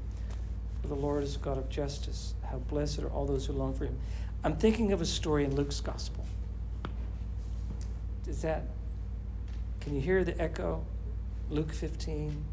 For 0.81 0.87
the 0.87 0.95
Lord 0.95 1.23
is 1.23 1.35
a 1.35 1.39
God 1.39 1.57
of 1.57 1.67
justice. 1.69 2.35
How 2.43 2.57
blessed 2.57 2.99
are 2.99 3.09
all 3.09 3.25
those 3.25 3.47
who 3.47 3.53
long 3.53 3.73
for 3.73 3.85
Him. 3.85 3.97
I'm 4.43 4.55
thinking 4.55 4.91
of 4.91 5.01
a 5.01 5.05
story 5.05 5.43
in 5.43 5.55
Luke's 5.55 5.79
Gospel. 5.79 6.23
Is 8.27 8.43
that, 8.43 8.63
can 9.81 9.95
you 9.95 10.01
hear 10.01 10.23
the 10.23 10.39
echo? 10.39 10.83
Luke 11.49 11.71
15, 11.71 12.43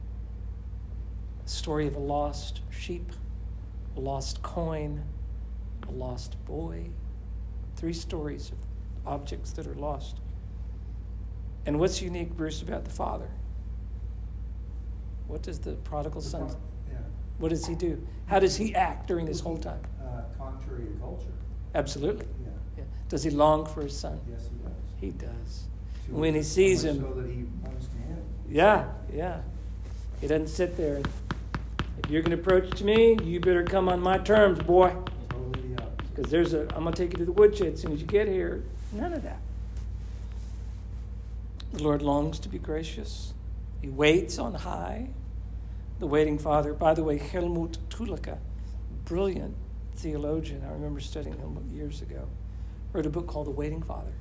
a 1.45 1.49
story 1.49 1.87
of 1.87 1.95
a 1.95 1.99
lost 1.99 2.61
sheep, 2.71 3.11
a 3.97 4.01
lost 4.01 4.43
coin, 4.43 5.03
a 5.89 5.91
lost 5.91 6.43
boy. 6.47 6.85
Three 7.77 7.93
stories 7.93 8.51
of 8.51 8.59
objects 9.07 9.53
that 9.53 9.67
are 9.67 9.75
lost. 9.75 10.17
And 11.67 11.79
what's 11.79 12.03
unique, 12.03 12.37
Bruce, 12.37 12.63
about 12.63 12.85
the 12.85 12.91
father? 12.91 13.29
What 15.29 15.43
does 15.43 15.59
the 15.61 15.73
prodigal 15.73 16.21
son, 16.21 16.55
Yeah, 16.91 16.99
what 17.39 17.49
does 17.51 17.67
he 17.67 17.75
do? 17.75 18.05
How 18.27 18.39
does 18.39 18.57
he 18.57 18.75
act 18.75 19.09
during 19.09 19.25
this 19.27 19.41
whole 19.41 19.57
time? 19.59 19.81
uh, 20.03 20.23
contrary 20.37 20.85
to 20.87 20.93
culture, 21.01 21.33
Absolutely. 21.75 22.27
yeah, 22.45 22.51
Yeah. 22.79 22.85
Does 23.09 23.23
he 23.23 23.31
long 23.31 23.65
for 23.65 23.83
his 23.83 23.97
son? 23.97 24.21
yes, 24.31 24.49
he 24.51 24.59
does. 24.63 24.73
He 25.01 25.11
does. 25.11 25.65
To- 26.07 26.15
When 26.15 26.35
he 26.35 26.43
sees 26.43 26.85
him- 26.85 27.01
So 27.01 27.15
that 27.15 27.31
he 27.31 27.45
to 27.87 27.97
hand. 28.09 28.23
Yeah, 28.49 28.89
yeah. 29.13 29.41
He 30.21 30.27
doesn't 30.27 30.49
sit 30.49 30.77
there 30.77 30.97
and, 30.97 31.09
if 32.05 32.11
you're 32.11 32.23
going 32.23 32.37
to 32.37 32.43
approach 32.43 32.83
me, 32.83 33.17
you 33.23 33.41
better 33.41 33.65
come 33.65 33.89
on 33.89 34.01
my 34.01 34.19
terms, 34.19 34.59
boy. 34.61 34.95
Totally 35.31 35.75
the. 35.75 35.97
Because 36.15 36.31
there's 36.31 36.53
a, 36.53 36.63
I'm 36.75 36.83
going 36.83 36.95
to 36.95 37.03
take 37.03 37.13
you 37.13 37.19
to 37.19 37.25
the 37.25 37.33
woodshed 37.33 37.75
as 37.75 37.81
soon 37.81 37.93
as 37.93 38.01
you 38.01 38.07
get 38.07 38.29
here. 38.29 38.65
None 38.93 39.13
of 39.15 39.23
that. 39.23 39.39
The 41.73 41.83
Lord 41.83 42.03
longs 42.03 42.39
to 42.41 42.49
be 42.49 42.59
gracious. 42.59 43.33
He 43.81 43.89
waits 43.89 44.39
on 44.39 44.55
high. 44.55 45.09
The 45.99 46.07
waiting 46.07 46.39
Father, 46.39 46.75
by 46.75 46.95
the 46.95 47.05
way, 47.05 47.19
Helmut 47.19 47.79
Thielicke, 47.89 48.39
brilliant 49.05 49.57
theologian, 49.95 50.63
I 50.67 50.73
remember 50.73 51.01
studying 51.01 51.39
him 51.39 51.59
years 51.73 52.03
ago, 52.03 52.29
wrote 52.93 53.07
a 53.07 53.11
book 53.11 53.27
called 53.27 53.47
The 53.47 53.53
Waiting 53.53 53.83
Father. 53.83 54.13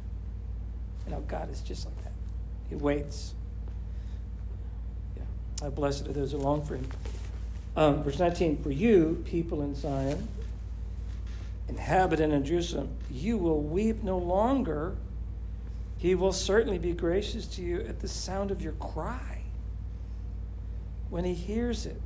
And 1.06 1.14
how 1.14 1.22
God 1.22 1.50
is 1.52 1.62
just 1.62 1.86
like 1.86 2.04
that. 2.04 2.14
He 2.70 2.76
waits. 2.76 3.34
Yeah. 5.18 5.24
How 5.62 5.70
blessed 5.70 6.08
are 6.08 6.14
those 6.14 6.32
who 6.32 6.38
long 6.38 6.64
for 6.64 6.76
him. 6.76 6.88
Um, 7.76 8.04
verse 8.04 8.20
19, 8.20 8.62
for 8.62 8.72
you, 8.72 9.24
people 9.26 9.62
in 9.62 9.74
Zion, 9.76 10.28
inhabitant 11.68 12.34
in 12.34 12.46
Jerusalem, 12.46 12.90
you 13.10 13.38
will 13.38 13.62
weep 13.62 14.04
no 14.04 14.18
longer. 14.18 14.96
He 16.02 16.16
will 16.16 16.34
certainly 16.34 16.80
be 16.80 16.94
gracious 16.94 17.46
to 17.46 17.62
you 17.62 17.82
at 17.82 18.00
the 18.00 18.08
sound 18.08 18.50
of 18.50 18.60
your 18.60 18.74
cry. 18.74 19.44
When 21.12 21.26
he 21.26 21.36
hears 21.36 21.86
it, 21.86 22.02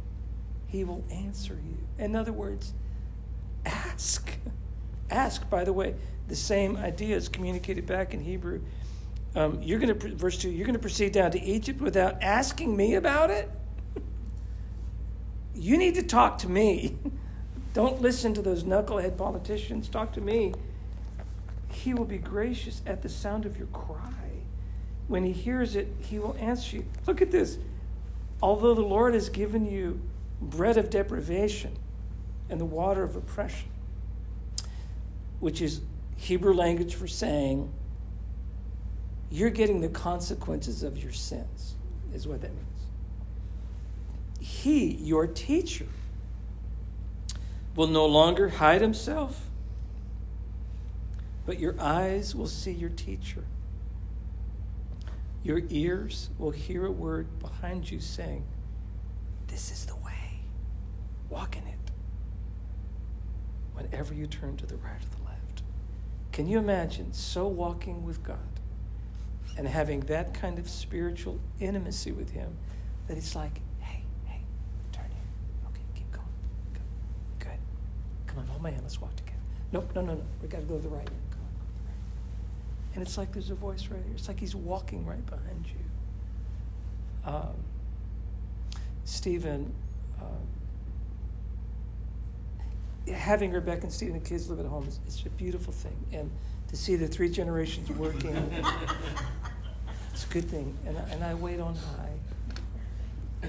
he 0.68 0.84
will 0.84 1.06
answer 1.10 1.54
you. 1.54 1.78
In 1.98 2.14
other 2.14 2.34
words, 2.34 2.74
ask. 3.66 4.38
Ask, 5.10 5.50
by 5.50 5.64
the 5.64 5.72
way, 5.72 5.96
the 6.28 6.36
same 6.36 6.76
idea 6.76 7.16
is 7.16 7.30
communicated 7.30 7.86
back 7.86 8.14
in 8.14 8.20
Hebrew. 8.20 8.60
Um, 9.34 9.64
you're 9.64 9.80
going 9.80 9.98
to, 9.98 10.16
verse 10.18 10.40
2, 10.40 10.50
you're 10.50 10.66
going 10.66 10.74
to 10.74 10.80
proceed 10.80 11.14
down 11.14 11.32
to 11.32 11.42
Egypt 11.42 11.80
without 11.80 12.22
asking 12.22 12.76
me 12.76 12.96
about 12.96 13.30
it? 13.30 13.50
You 15.58 15.78
need 15.78 15.96
to 15.96 16.04
talk 16.04 16.40
to 16.40 16.50
me. 16.50 16.98
Don't 17.74 18.02
listen 18.02 18.34
to 18.34 18.42
those 18.42 18.66
knucklehead 18.66 19.16
politicians. 19.16 19.88
Talk 19.88 20.12
to 20.14 20.22
me. 20.22 20.54
He 21.70 21.94
will 21.94 22.06
be 22.06 22.18
gracious 22.18 22.82
at 22.86 23.02
the 23.02 23.10
sound 23.10 23.46
of 23.46 23.58
your 23.58 23.68
cry. 23.68 24.12
When 25.08 25.24
he 25.24 25.32
hears 25.32 25.76
it, 25.76 25.88
he 26.00 26.20
will 26.20 26.36
answer 26.40 26.78
you. 26.78 26.86
Look 27.06 27.22
at 27.22 27.32
this. 27.32 27.58
Although 28.42 28.74
the 28.74 28.82
Lord 28.82 29.14
has 29.14 29.30
given 29.30 29.66
you 29.66 30.02
bread 30.42 30.78
of 30.78 30.90
deprivation 30.90 31.78
and 32.50 32.60
the 32.60 32.66
water 32.66 33.04
of 33.04 33.16
oppression, 33.16 33.70
which 35.40 35.62
is 35.62 35.82
Hebrew 36.18 36.54
language 36.54 36.96
for 36.96 37.08
saying 37.08 37.72
you're 39.32 39.50
getting 39.50 39.82
the 39.82 39.90
consequences 39.90 40.84
of 40.84 41.02
your 41.02 41.12
sins, 41.12 41.76
is 42.14 42.28
what 42.28 42.42
that 42.42 42.52
means. 42.54 42.66
He, 44.40 44.94
your 44.94 45.28
teacher, 45.28 45.88
will 47.76 47.88
no 47.88 48.06
longer 48.06 48.50
hide 48.50 48.82
himself, 48.82 49.45
but 51.46 51.60
your 51.60 51.76
eyes 51.80 52.36
will 52.36 52.48
see 52.48 52.72
your 52.72 52.90
teacher. 52.90 53.46
Your 55.44 55.62
ears 55.70 56.30
will 56.38 56.52
hear 56.52 56.86
a 56.86 56.92
word 56.92 57.40
behind 57.40 57.90
you 57.90 58.00
saying, 58.00 58.46
This 59.48 59.72
is 59.72 59.86
the 59.86 59.96
way. 59.96 60.40
Walk 61.30 61.56
in 61.56 61.64
it. 61.68 61.92
Whenever 63.74 64.14
you 64.14 64.26
turn 64.26 64.58
to 64.58 64.66
the 64.66 64.78
right 64.78 64.96
or 64.96 65.18
the 65.18 65.24
left. 65.30 65.62
Can 66.32 66.48
you 66.48 66.58
imagine 66.58 67.14
so 67.14 67.48
walking 67.48 68.04
with 68.04 68.24
God 68.24 68.40
and 69.58 69.68
having 69.68 70.02
that 70.02 70.34
kind 70.34 70.60
of 70.60 70.70
spiritual 70.70 71.40
intimacy 71.60 72.12
with 72.12 72.32
Him 72.32 72.58
that 73.08 73.18
it's 73.18 73.36
like, 73.36 73.62
hey, 73.80 74.04
hey, 74.26 74.42
turn 74.92 75.06
here. 75.06 75.70
Okay, 75.70 75.82
keep 75.94 76.12
going. 76.12 76.26
Good. 76.74 77.48
Good. 77.48 77.60
Come 78.28 78.40
on, 78.40 78.48
hold 78.48 78.62
my 78.62 78.72
hand. 78.72 78.82
Let's 78.84 79.00
walk 79.00 79.16
together. 79.16 79.38
Nope, 79.72 79.92
no, 79.96 80.02
no, 80.02 80.16
no. 80.16 80.24
We 80.42 80.48
got 80.48 80.62
to 80.62 80.66
go 80.66 80.78
to 80.78 80.82
the 80.82 80.90
right. 80.90 81.06
Come 81.06 81.40
on, 81.42 81.54
go 81.56 81.68
to 81.68 81.78
the 81.78 81.88
right. 81.88 81.96
And 82.96 83.04
it's 83.04 83.18
like 83.18 83.34
there's 83.34 83.52
a 83.52 83.56
voice 83.56 83.88
right 83.90 84.02
here. 84.04 84.14
It's 84.16 84.28
like 84.30 84.40
He's 84.40 84.56
walking 84.56 85.06
right 85.06 85.26
behind 85.26 85.66
you. 85.68 87.30
Um, 87.30 87.54
Stephen, 89.04 89.74
um, 90.22 90.48
having 93.14 93.52
Rebecca 93.52 93.84
and 93.84 93.92
Stephen 93.92 94.16
and 94.16 94.26
the 94.26 94.30
kids 94.30 94.50
live 94.50 94.60
at 94.62 94.66
home 94.66 94.88
is 94.88 95.00
it's 95.06 95.26
a 95.26 95.30
beautiful 95.32 95.74
thing. 95.74 95.96
And 96.14 96.32
to 96.70 96.78
see 96.78 96.96
the 96.96 97.08
three 97.08 97.30
generations 97.30 97.90
working, 97.92 98.36
it's 100.12 100.26
a 100.26 100.30
good 100.30 100.46
thing. 100.50 100.76
And 100.88 100.98
I, 100.98 101.02
and 101.10 101.24
I 101.24 101.34
wait 101.36 101.60
on 101.60 101.76
high. 101.76 102.14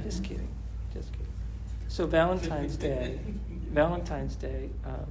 Just 0.03 0.25
kidding. 0.25 0.49
Just 0.93 1.13
kidding. 1.13 1.27
So 1.89 2.07
Valentine's 2.07 2.77
Day, 2.77 3.21
Valentine's 3.71 4.35
Day, 4.35 4.71
um, 4.85 5.07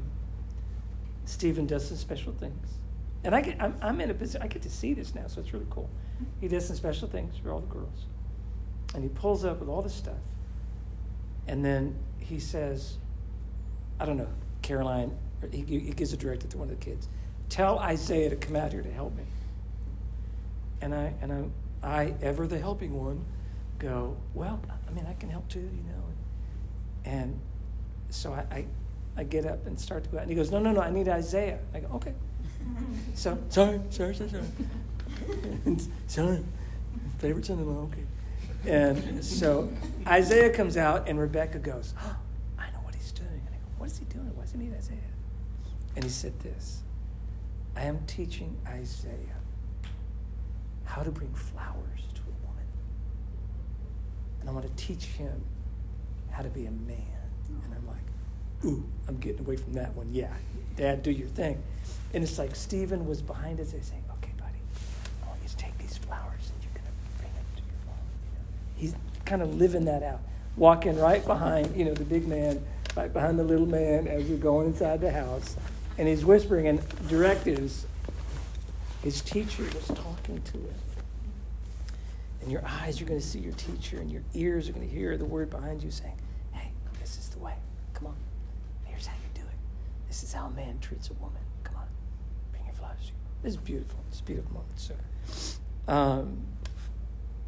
Stephen 1.24 1.66
does 1.66 1.88
some 1.88 1.98
special 1.98 2.34
things. 2.34 2.68
And 3.26 3.36
I 3.36 3.42
get, 3.42 3.62
I'm, 3.62 3.76
I'm 3.82 4.00
in 4.00 4.12
a 4.12 4.14
position, 4.14 4.44
I 4.44 4.48
get 4.48 4.62
to 4.62 4.70
see 4.70 4.94
this 4.94 5.16
now, 5.16 5.26
so 5.28 5.42
it's 5.42 5.52
really 5.52 5.66
cool. 5.70 5.90
He 6.40 6.48
does 6.48 6.68
some 6.68 6.76
special 6.76 7.08
things 7.08 7.36
for 7.38 7.52
all 7.52 7.60
the 7.60 7.68
girls. 7.68 8.06
And 8.94 9.04
he 9.04 9.10
pulls 9.10 9.44
up 9.44 9.60
with 9.60 9.68
all 9.68 9.82
this 9.82 9.96
stuff. 9.96 10.14
And 11.48 11.66
then 11.66 11.96
he 12.20 12.40
says, 12.40 12.98
I 14.00 14.06
don't 14.06 14.18
know, 14.18 14.30
Caroline, 14.62 15.18
he, 15.52 15.64
he 15.64 15.92
gives 15.92 16.14
a 16.14 16.18
directive 16.18 16.52
to 16.52 16.58
one 16.58 16.70
of 16.70 16.80
the 16.80 16.86
kids 16.86 17.10
tell 17.50 17.80
Isaiah 17.80 18.30
to 18.30 18.36
come 18.36 18.56
out 18.56 18.72
here 18.72 18.82
to 18.82 18.92
help 18.92 19.16
me. 19.16 19.24
And 20.82 20.94
I, 20.94 21.14
and 21.22 21.52
I, 21.84 21.88
I, 21.88 22.14
ever 22.22 22.48
the 22.48 22.60
helping 22.60 22.94
one, 22.94 23.24
go, 23.80 24.18
well, 24.34 24.60
I 24.88 24.92
mean, 24.92 25.06
I 25.08 25.14
can 25.14 25.30
help 25.30 25.48
too, 25.48 25.60
you 25.60 25.84
know. 25.84 26.04
And 27.06 27.40
so 28.10 28.34
I, 28.34 28.56
I, 28.56 28.66
I 29.18 29.24
get 29.24 29.46
up 29.46 29.66
and 29.68 29.80
start 29.80 30.04
to 30.06 30.10
go 30.10 30.18
out. 30.18 30.24
And 30.24 30.32
he 30.32 30.36
goes, 30.36 30.52
no, 30.52 30.60
no, 30.60 30.72
no, 30.72 30.82
I 30.82 30.90
need 30.90 31.08
Isaiah. 31.08 31.60
I 31.74 31.80
go, 31.80 31.88
okay. 31.96 32.14
So, 33.14 33.38
sorry, 33.50 33.80
sorry, 33.90 34.16
sorry, 34.16 34.30
sorry. 34.30 35.78
sorry. 36.08 36.44
Favorite 37.20 37.46
son-in-law, 37.46 37.84
okay. 37.84 38.04
And 38.68 39.24
so 39.24 39.70
Isaiah 40.08 40.50
comes 40.50 40.76
out, 40.76 41.08
and 41.08 41.20
Rebecca 41.20 41.60
goes, 41.60 41.94
oh, 42.02 42.16
I 42.58 42.70
know 42.72 42.80
what 42.84 42.96
he's 42.96 43.12
doing. 43.12 43.30
And 43.30 43.50
I 43.50 43.58
go, 43.58 43.68
what 43.78 43.90
is 43.90 43.98
he 43.98 44.06
doing? 44.06 44.32
Why 44.36 44.44
does 44.44 44.52
he 44.52 44.58
need 44.58 44.74
Isaiah? 44.76 44.98
And 45.96 46.04
he 46.04 46.10
said 46.10 46.40
this 46.42 46.84
I 47.76 47.84
am 47.84 48.00
teaching 48.06 48.58
Isaiah 48.68 49.40
how 50.84 51.04
to 51.04 51.12
bring 51.12 51.34
flowers 51.34 52.02
to 52.14 52.22
a 52.22 52.48
woman. 52.48 52.66
And 54.40 54.50
I 54.50 54.54
want 54.54 54.66
to 54.66 54.84
teach 54.84 55.06
him 55.06 55.44
how 56.32 56.42
to 56.44 56.50
be 56.50 56.66
a 56.66 56.72
man. 56.72 57.02
And 57.64 57.74
I'm 57.74 57.88
like, 57.88 58.66
ooh, 58.66 58.84
I'm 59.08 59.18
getting 59.18 59.42
away 59.42 59.58
from 59.58 59.74
that 59.74 59.94
one. 59.96 60.10
Yeah, 60.12 60.34
Dad, 60.76 61.04
do 61.04 61.12
your 61.12 61.28
thing. 61.30 61.62
And 62.16 62.24
it's 62.24 62.40
like 62.40 62.56
Stephen 62.56 63.06
was 63.06 63.22
behind 63.22 63.60
us 63.60 63.74
They 63.74 63.82
saying, 63.82 64.04
okay, 64.10 64.32
buddy, 64.38 64.58
I 65.22 65.28
want 65.28 65.40
you 65.44 65.50
to 65.50 65.58
take 65.58 65.78
these 65.78 65.98
flowers 65.98 66.50
and 66.50 66.64
you're 66.64 66.72
going 66.72 66.86
to 66.86 67.20
bring 67.20 67.34
them 67.34 67.46
to 67.58 67.62
your 67.62 67.86
mom. 67.86 67.96
You 68.26 68.40
know, 68.40 68.46
he's 68.78 68.96
kind 69.26 69.42
of 69.42 69.56
living 69.56 69.84
that 69.86 70.02
out, 70.02 70.22
walking 70.56 70.98
right 70.98 71.26
behind, 71.26 71.76
you 71.76 71.84
know, 71.84 71.94
the 71.94 72.06
big 72.06 72.26
man, 72.26 72.66
right 72.96 73.12
behind 73.12 73.38
the 73.38 73.44
little 73.44 73.66
man 73.66 74.08
as 74.08 74.24
we're 74.24 74.38
going 74.38 74.68
inside 74.68 75.02
the 75.02 75.12
house. 75.12 75.58
And 75.98 76.08
he's 76.08 76.24
whispering 76.24 76.68
and 76.68 76.82
directives. 77.10 77.86
His 79.04 79.22
teacher 79.22 79.64
was 79.64 79.88
talking 79.88 80.42
to 80.42 80.58
him. 80.58 80.74
And 82.42 82.50
your 82.50 82.64
eyes 82.66 83.02
are 83.02 83.06
going 83.06 83.20
to 83.20 83.26
see 83.26 83.40
your 83.40 83.54
teacher, 83.54 83.98
and 83.98 84.10
your 84.12 84.22
ears 84.34 84.70
are 84.70 84.72
going 84.72 84.88
to 84.88 84.94
hear 84.94 85.18
the 85.18 85.26
word 85.26 85.50
behind 85.50 85.84
you 85.84 85.92
saying, 85.92 86.18
Hey, 86.54 86.70
this 87.00 87.18
is 87.18 87.30
the 87.30 87.40
way. 87.40 87.56
Come 87.94 88.08
on. 88.08 88.16
Here's 88.86 89.06
how 89.08 89.16
you 89.16 89.42
do 89.42 89.48
it. 89.48 89.58
This 90.08 90.24
is 90.24 90.32
how 90.32 90.46
a 90.46 90.52
man 90.52 90.80
treats 90.80 91.10
a 91.10 91.14
woman. 91.14 91.42
Come 91.64 91.78
on. 91.78 91.88
Bring 92.52 92.66
your 92.66 92.76
is 93.46 93.58
beautiful. 93.58 94.00
It's 94.10 94.20
a 94.20 94.24
beautiful 94.24 94.54
moment, 94.54 94.80
sir. 94.80 94.96
Um, 95.88 96.42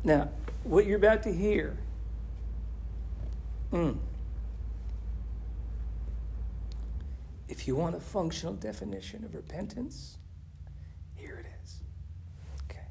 now, 0.03 0.29
what 0.63 0.85
you're 0.85 0.97
about 0.97 1.23
to 1.23 1.33
hear. 1.33 1.77
Mm, 3.71 3.97
If 7.47 7.67
you 7.67 7.75
want 7.75 7.95
a 7.95 7.99
functional 7.99 8.53
definition 8.53 9.23
of 9.23 9.33
repentance, 9.33 10.17
here 11.15 11.43
it 11.43 11.45
is. 11.63 11.81
Okay. 12.65 12.85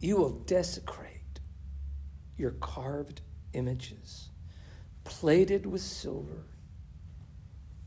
You 0.00 0.16
will 0.16 0.30
desecrate 0.30 1.40
your 2.36 2.52
carved 2.52 3.20
images, 3.52 4.28
plated 5.04 5.66
with 5.66 5.80
silver, 5.80 6.44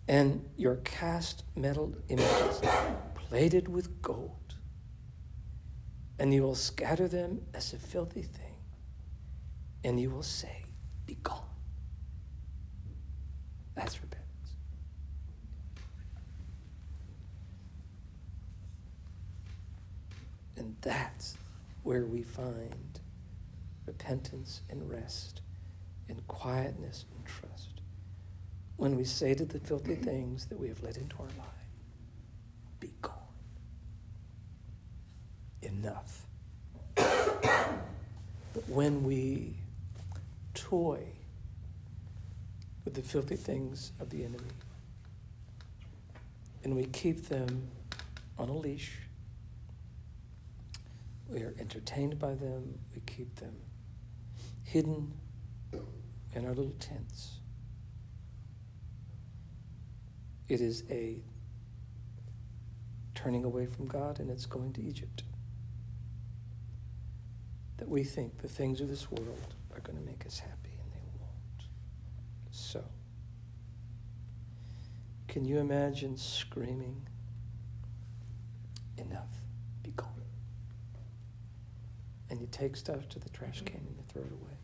and 0.09 0.43
your 0.57 0.77
cast 0.77 1.43
metal 1.55 1.93
images, 2.09 2.61
plated 3.13 3.67
with 3.67 4.01
gold, 4.01 4.55
and 6.17 6.33
you 6.33 6.41
will 6.41 6.55
scatter 6.55 7.07
them 7.07 7.39
as 7.53 7.73
a 7.73 7.77
filthy 7.77 8.23
thing, 8.23 8.55
and 9.83 9.99
you 9.99 10.09
will 10.09 10.23
say, 10.23 10.63
Be 11.05 11.13
gone. 11.21 11.43
That's 13.75 14.01
repentance. 14.01 14.25
And 20.57 20.75
that's 20.81 21.37
where 21.83 22.05
we 22.07 22.23
find 22.23 22.99
repentance 23.85 24.61
and 24.71 24.89
rest 24.89 25.41
and 26.09 26.27
quietness 26.27 27.05
and 27.15 27.23
trust. 27.27 27.78
When 28.79 28.95
we 28.95 29.03
say 29.03 29.33
to 29.33 29.43
the 29.43 29.59
filthy 29.59 29.95
things 29.95 30.45
that 30.45 30.57
we 30.57 30.69
have 30.69 30.81
let 30.81 30.95
into 30.95 31.17
our 31.17 31.25
life, 31.25 31.67
be 32.79 32.93
gone. 33.01 33.13
Enough. 35.61 36.21
but 36.95 38.69
when 38.69 39.03
we 39.03 39.57
toy 40.53 41.03
with 42.85 42.93
the 42.93 43.01
filthy 43.01 43.35
things 43.35 43.91
of 43.99 44.09
the 44.11 44.23
enemy 44.23 44.53
and 46.63 46.73
we 46.73 46.85
keep 46.85 47.27
them 47.27 47.67
on 48.37 48.47
a 48.47 48.57
leash, 48.57 48.99
we 51.27 51.41
are 51.41 51.53
entertained 51.59 52.17
by 52.17 52.33
them. 52.33 52.79
We 52.95 53.01
keep 53.01 53.35
them 53.35 53.57
hidden 54.63 55.15
in 56.33 56.45
our 56.45 56.53
little 56.53 56.75
tents. 56.79 57.38
It 60.49 60.61
is 60.61 60.83
a 60.89 61.21
turning 63.15 63.43
away 63.45 63.65
from 63.67 63.87
God 63.87 64.19
and 64.19 64.29
it's 64.29 64.45
going 64.45 64.73
to 64.73 64.81
Egypt. 64.81 65.23
That 67.77 67.87
we 67.87 68.03
think 68.03 68.39
the 68.39 68.49
things 68.49 68.81
of 68.81 68.89
this 68.89 69.09
world 69.09 69.53
are 69.73 69.79
going 69.79 69.97
to 69.97 70.03
make 70.03 70.25
us 70.25 70.39
happy 70.39 70.77
and 70.83 70.91
they 70.91 71.07
won't. 71.19 71.69
So, 72.51 72.83
can 75.27 75.45
you 75.45 75.59
imagine 75.59 76.17
screaming, 76.17 77.05
Enough, 78.97 79.29
be 79.81 79.91
gone? 79.91 80.07
and 82.29 82.39
you 82.39 82.47
take 82.51 82.75
stuff 82.75 83.07
to 83.09 83.19
the 83.19 83.29
trash 83.29 83.61
can 83.65 83.77
and 83.77 83.95
you 83.97 84.03
throw 84.07 84.21
it 84.21 84.31
away. 84.31 84.57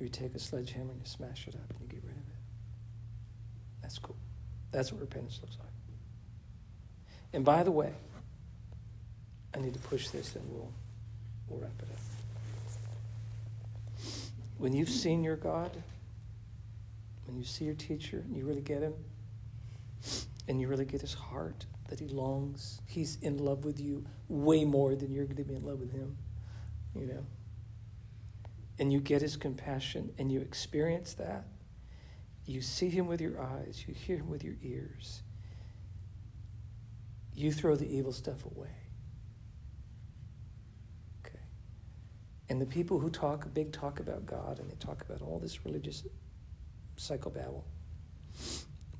Or 0.00 0.04
you 0.04 0.08
take 0.08 0.34
a 0.34 0.38
sledgehammer 0.38 0.92
and 0.92 1.00
you 1.00 1.06
smash 1.06 1.48
it 1.48 1.54
up 1.56 1.70
and 1.70 1.80
you 1.80 1.88
get 1.88 2.04
rid. 2.04 2.07
That's 3.88 3.98
cool. 3.98 4.16
That's 4.70 4.92
what 4.92 5.00
repentance 5.00 5.38
looks 5.40 5.56
like. 5.58 5.70
And 7.32 7.42
by 7.42 7.62
the 7.62 7.70
way, 7.70 7.94
I 9.54 9.60
need 9.60 9.72
to 9.72 9.80
push 9.80 10.10
this 10.10 10.36
and 10.36 10.46
we'll, 10.50 10.70
we'll 11.48 11.60
wrap 11.60 11.72
it 11.78 11.88
up. 11.90 11.98
When 14.58 14.74
you've 14.74 14.90
seen 14.90 15.24
your 15.24 15.36
God, 15.36 15.70
when 17.24 17.38
you 17.38 17.44
see 17.44 17.64
your 17.64 17.72
teacher 17.72 18.18
and 18.18 18.36
you 18.36 18.44
really 18.44 18.60
get 18.60 18.82
him, 18.82 18.92
and 20.48 20.60
you 20.60 20.68
really 20.68 20.84
get 20.84 21.00
his 21.00 21.14
heart, 21.14 21.64
that 21.88 21.98
he 21.98 22.08
longs. 22.08 22.82
He's 22.84 23.16
in 23.22 23.38
love 23.38 23.64
with 23.64 23.80
you 23.80 24.04
way 24.28 24.66
more 24.66 24.94
than 24.94 25.10
you're 25.10 25.24
going 25.24 25.36
to 25.36 25.44
be 25.44 25.54
in 25.54 25.64
love 25.64 25.80
with 25.80 25.92
him, 25.92 26.18
you 26.94 27.06
know. 27.06 27.24
And 28.78 28.92
you 28.92 29.00
get 29.00 29.22
his 29.22 29.36
compassion 29.36 30.12
and 30.18 30.30
you 30.30 30.40
experience 30.40 31.14
that. 31.14 31.46
You 32.48 32.62
see 32.62 32.88
him 32.88 33.06
with 33.06 33.20
your 33.20 33.40
eyes, 33.42 33.84
you 33.86 33.92
hear 33.94 34.16
him 34.16 34.30
with 34.30 34.42
your 34.42 34.54
ears. 34.62 35.22
You 37.34 37.52
throw 37.52 37.76
the 37.76 37.86
evil 37.86 38.12
stuff 38.12 38.44
away. 38.46 38.70
Okay. 41.26 41.38
And 42.48 42.60
the 42.60 42.66
people 42.66 42.98
who 43.00 43.10
talk 43.10 43.52
big 43.52 43.72
talk 43.72 44.00
about 44.00 44.26
God 44.26 44.60
and 44.60 44.70
they 44.70 44.76
talk 44.76 45.02
about 45.02 45.20
all 45.22 45.38
this 45.38 45.66
religious 45.66 46.04
psychobabble, 46.96 47.64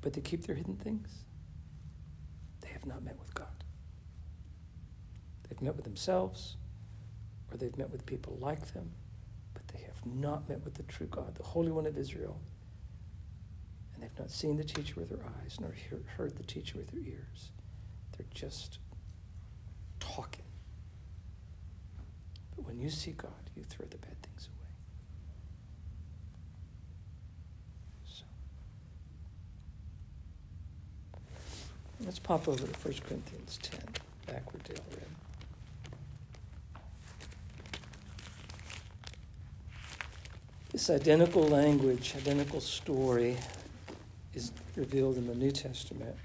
but 0.01 0.13
they 0.13 0.21
keep 0.21 0.45
their 0.45 0.55
hidden 0.55 0.75
things 0.77 1.09
They 2.61 2.69
have 2.69 2.85
not 2.85 3.03
met 3.03 3.19
with 3.19 3.33
God. 3.33 3.47
They've 5.49 5.61
met 5.61 5.75
with 5.75 5.85
themselves, 5.85 6.57
or 7.51 7.57
they've 7.57 7.77
met 7.77 7.89
with 7.91 8.05
people 8.05 8.37
like 8.41 8.73
them, 8.73 8.91
but 9.53 9.67
they 9.69 9.81
have 9.81 10.05
not 10.05 10.47
met 10.49 10.63
with 10.63 10.75
the 10.75 10.83
true 10.83 11.07
God, 11.07 11.35
the 11.35 11.43
Holy 11.43 11.71
One 11.71 11.87
of 11.87 11.97
Israel. 11.97 12.39
And 13.99 14.09
they've 14.09 14.19
not 14.19 14.31
seen 14.31 14.55
the 14.55 14.63
teacher 14.63 14.93
with 14.97 15.09
their 15.09 15.19
eyes, 15.43 15.57
nor 15.59 15.73
heard 16.15 16.37
the 16.37 16.43
teacher 16.43 16.77
with 16.77 16.89
their 16.91 17.01
ears. 17.01 17.51
They're 18.17 18.25
just 18.33 18.79
talking. 19.99 20.45
But 22.55 22.65
when 22.65 22.79
you 22.79 22.89
see 22.89 23.11
God, 23.11 23.31
you 23.57 23.63
throw 23.63 23.85
the 23.87 23.97
bad 23.97 24.15
things 24.21 24.47
away. 24.47 24.71
So 28.05 28.23
Let's 32.05 32.19
pop 32.19 32.47
over 32.47 32.65
to 32.65 32.65
1 32.65 32.73
Corinthians 33.05 33.59
10, 33.61 33.81
back 34.27 34.53
where 34.53 34.61
Dale 34.63 34.83
read. 34.91 35.03
This 40.71 40.89
identical 40.89 41.43
language, 41.43 42.13
identical 42.15 42.61
story 42.61 43.35
is 44.39 44.53
revealed 44.77 45.17
in 45.17 45.27
the 45.27 45.35
New 45.35 45.51
Testament. 45.51 46.15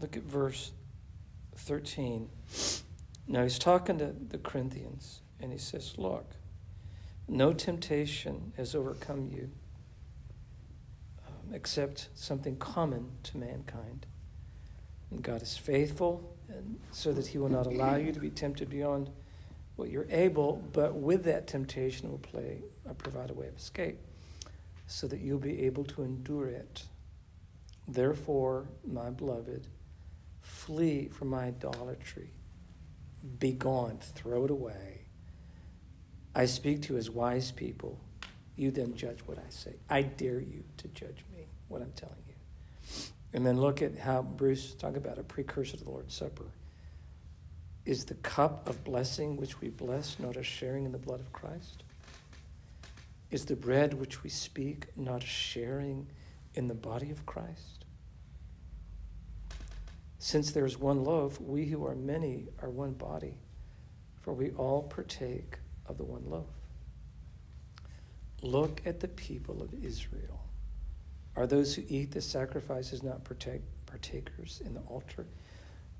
Look 0.00 0.16
at 0.16 0.22
verse 0.22 0.72
13. 1.56 2.28
Now 3.28 3.42
he's 3.42 3.58
talking 3.58 3.98
to 3.98 4.14
the 4.30 4.38
Corinthians, 4.38 5.20
and 5.40 5.52
he 5.52 5.58
says, 5.58 5.94
Look, 5.98 6.24
no 7.28 7.52
temptation 7.52 8.54
has 8.56 8.74
overcome 8.74 9.28
you 9.30 9.50
um, 11.26 11.54
except 11.54 12.08
something 12.14 12.56
common 12.56 13.10
to 13.24 13.36
mankind. 13.36 14.06
And 15.10 15.22
God 15.22 15.42
is 15.42 15.54
faithful, 15.54 16.34
and 16.48 16.78
so 16.92 17.12
that 17.12 17.26
he 17.26 17.36
will 17.36 17.50
not 17.50 17.66
allow 17.66 17.96
you 17.96 18.10
to 18.12 18.20
be 18.20 18.30
tempted 18.30 18.70
beyond 18.70 19.10
what 19.76 19.90
you're 19.90 20.06
able, 20.10 20.62
but 20.72 20.94
with 20.94 21.24
that 21.24 21.46
temptation 21.46 22.10
will 22.10 22.18
play, 22.18 22.62
uh, 22.88 22.92
provide 22.94 23.30
a 23.30 23.34
way 23.34 23.48
of 23.48 23.56
escape, 23.56 23.98
so 24.86 25.06
that 25.08 25.20
you'll 25.20 25.38
be 25.38 25.64
able 25.64 25.84
to 25.84 26.02
endure 26.02 26.48
it. 26.48 26.84
Therefore, 27.88 28.66
my 28.86 29.10
beloved, 29.10 29.66
flee 30.40 31.08
from 31.08 31.28
my 31.28 31.46
idolatry. 31.46 32.30
Be 33.38 33.52
gone, 33.52 33.98
throw 34.00 34.44
it 34.44 34.50
away. 34.50 35.00
I 36.34 36.46
speak 36.46 36.82
to 36.82 36.94
you 36.94 36.98
as 36.98 37.10
wise 37.10 37.50
people. 37.50 37.98
You 38.56 38.70
then 38.70 38.94
judge 38.94 39.20
what 39.26 39.38
I 39.38 39.50
say. 39.50 39.74
I 39.88 40.02
dare 40.02 40.40
you 40.40 40.64
to 40.78 40.88
judge 40.88 41.24
me, 41.32 41.46
what 41.68 41.82
I'm 41.82 41.92
telling 41.92 42.16
you. 42.28 42.34
And 43.32 43.44
then 43.44 43.60
look 43.60 43.82
at 43.82 43.98
how 43.98 44.22
Bruce 44.22 44.74
talked 44.74 44.96
about 44.96 45.18
a 45.18 45.24
precursor 45.24 45.76
to 45.76 45.84
the 45.84 45.90
Lord's 45.90 46.14
Supper. 46.14 46.46
Is 47.84 48.06
the 48.06 48.14
cup 48.14 48.68
of 48.68 48.82
blessing 48.82 49.36
which 49.36 49.60
we 49.60 49.68
bless 49.68 50.18
not 50.18 50.36
a 50.36 50.42
sharing 50.42 50.86
in 50.86 50.92
the 50.92 50.98
blood 50.98 51.20
of 51.20 51.32
Christ? 51.32 51.82
Is 53.30 53.44
the 53.44 53.56
bread 53.56 53.94
which 53.94 54.22
we 54.22 54.30
speak 54.30 54.86
not 54.96 55.22
a 55.22 55.26
sharing 55.26 56.06
in 56.54 56.68
the 56.68 56.74
body 56.74 57.10
of 57.10 57.26
Christ? 57.26 57.84
Since 60.18 60.52
there 60.52 60.64
is 60.64 60.78
one 60.78 61.04
loaf, 61.04 61.38
we 61.38 61.66
who 61.66 61.84
are 61.84 61.94
many 61.94 62.46
are 62.62 62.70
one 62.70 62.92
body, 62.92 63.34
for 64.22 64.32
we 64.32 64.52
all 64.52 64.82
partake 64.82 65.58
of 65.86 65.98
the 65.98 66.04
one 66.04 66.24
loaf. 66.26 66.46
Look 68.40 68.80
at 68.86 69.00
the 69.00 69.08
people 69.08 69.62
of 69.62 69.74
Israel. 69.84 70.40
Are 71.36 71.46
those 71.46 71.74
who 71.74 71.82
eat 71.88 72.12
the 72.12 72.22
sacrifices 72.22 73.02
not 73.02 73.24
partake, 73.24 73.62
partakers 73.84 74.62
in 74.64 74.72
the 74.72 74.80
altar? 74.82 75.26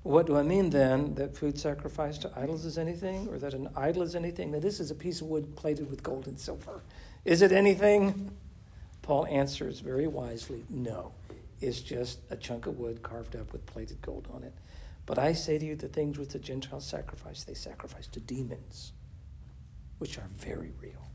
What 0.05 0.27
do 0.27 0.37
I 0.37 0.43
mean 0.43 0.69
then? 0.69 1.15
That 1.15 1.35
food 1.35 1.57
sacrificed 1.57 2.21
to 2.21 2.31
idols 2.39 2.63
is 2.63 2.77
anything, 2.77 3.27
or 3.27 3.39
that 3.39 3.55
an 3.55 3.69
idol 3.75 4.03
is 4.03 4.15
anything? 4.15 4.51
Now, 4.51 4.59
this 4.59 4.79
is 4.79 4.91
a 4.91 4.95
piece 4.95 5.19
of 5.19 5.25
wood 5.25 5.55
plated 5.55 5.89
with 5.89 6.03
gold 6.03 6.27
and 6.27 6.39
silver. 6.39 6.83
Is 7.25 7.41
it 7.41 7.51
anything? 7.51 8.29
Paul 9.01 9.25
answers 9.25 9.79
very 9.79 10.05
wisely 10.05 10.63
no. 10.69 11.13
It's 11.59 11.79
just 11.79 12.19
a 12.29 12.35
chunk 12.35 12.67
of 12.67 12.77
wood 12.77 13.01
carved 13.01 13.35
up 13.35 13.51
with 13.51 13.65
plated 13.65 13.99
gold 14.03 14.27
on 14.31 14.43
it. 14.43 14.53
But 15.07 15.17
I 15.17 15.33
say 15.33 15.57
to 15.57 15.65
you, 15.65 15.75
the 15.75 15.87
things 15.87 16.19
which 16.19 16.29
the 16.29 16.39
Gentiles 16.39 16.85
sacrifice, 16.85 17.43
they 17.43 17.55
sacrifice 17.55 18.05
to 18.09 18.19
demons, 18.19 18.91
which 19.97 20.19
are 20.19 20.29
very 20.37 20.71
real, 20.79 21.09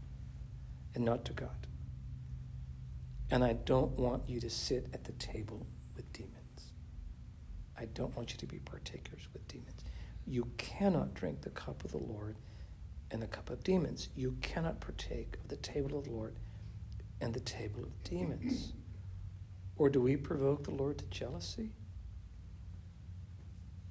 and 0.96 1.04
not 1.04 1.24
to 1.26 1.32
God. 1.32 1.68
And 3.30 3.44
I 3.44 3.52
don't 3.52 3.92
want 3.92 4.28
you 4.28 4.40
to 4.40 4.50
sit 4.50 4.88
at 4.92 5.04
the 5.04 5.12
table. 5.12 5.64
I 7.80 7.86
don't 7.86 8.14
want 8.14 8.32
you 8.32 8.38
to 8.38 8.46
be 8.46 8.58
partakers 8.58 9.26
with 9.32 9.48
demons. 9.48 9.84
You 10.26 10.48
cannot 10.58 11.14
drink 11.14 11.40
the 11.40 11.50
cup 11.50 11.82
of 11.84 11.92
the 11.92 11.98
Lord 11.98 12.36
and 13.10 13.22
the 13.22 13.26
cup 13.26 13.48
of 13.48 13.64
demons. 13.64 14.10
You 14.14 14.36
cannot 14.42 14.80
partake 14.80 15.36
of 15.42 15.48
the 15.48 15.56
table 15.56 15.98
of 15.98 16.04
the 16.04 16.10
Lord 16.10 16.36
and 17.20 17.32
the 17.32 17.40
table 17.40 17.82
of 17.82 18.04
demons. 18.04 18.72
Or 19.76 19.88
do 19.88 19.98
we 19.98 20.14
provoke 20.14 20.64
the 20.64 20.72
Lord 20.72 20.98
to 20.98 21.06
jealousy? 21.06 21.70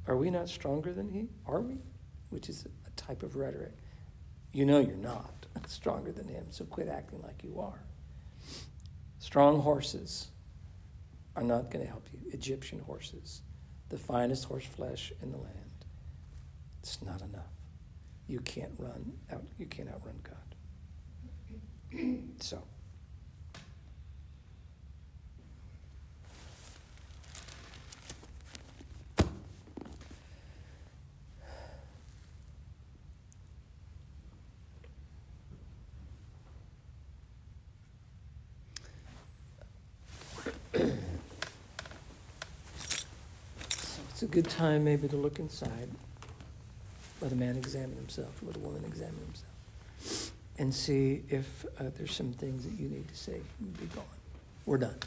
Are 0.06 0.16
we 0.16 0.30
not 0.30 0.48
stronger 0.48 0.94
than 0.94 1.10
He? 1.10 1.30
Are 1.48 1.62
we? 1.62 1.80
Which 2.30 2.48
is 2.48 2.68
a 2.86 2.92
type 2.92 3.24
of 3.24 3.36
rhetoric. 3.36 3.74
You 4.52 4.66
know 4.66 4.78
you're 4.78 4.96
not 4.96 5.48
stronger 5.68 6.12
than 6.12 6.28
Him, 6.28 6.46
so 6.52 6.66
quit 6.66 6.90
acting 6.90 7.24
like 7.24 7.44
you 7.44 7.60
are. 7.60 7.82
Strong 9.18 9.62
horses 9.62 10.28
are 11.36 11.42
not 11.42 11.72
going 11.72 11.84
to 11.84 11.90
help 11.90 12.08
you. 12.14 12.20
Egyptian 12.34 12.82
horses, 12.82 13.42
the 13.90 13.98
finest 13.98 14.46
horse 14.46 14.66
flesh 14.66 15.12
in 15.22 15.32
the 15.32 15.38
land. 15.38 15.86
It's 16.82 17.02
not 17.02 17.22
enough. 17.22 17.44
You 18.28 18.40
can't 18.40 18.74
run 18.78 19.14
out. 19.32 19.44
You 19.58 19.66
can't 19.66 19.90
outrun 19.90 20.20
God. 20.24 20.36
So. 22.40 22.64
So 43.82 44.02
it's 44.20 44.24
a 44.30 44.36
good 44.36 44.50
time 44.50 44.84
maybe 44.84 45.08
to 45.08 45.16
look 45.16 45.40
inside. 45.40 45.90
Let 47.22 47.32
a 47.32 47.36
man 47.36 47.56
examine 47.56 47.96
himself, 47.96 48.38
let 48.44 48.58
a 48.58 48.60
woman 48.60 48.84
examine 48.84 49.16
himself, 49.26 50.34
and 50.58 50.76
see 50.76 51.24
if 51.30 51.66
uh, 51.80 51.86
there's 51.98 52.14
some 52.14 52.34
things 52.34 52.66
that 52.66 52.74
you 52.74 52.90
need 52.90 53.08
to 53.08 53.16
say, 53.16 53.40
be 53.80 53.86
gone. 53.96 54.04
We're 54.66 54.80
done. 54.80 54.98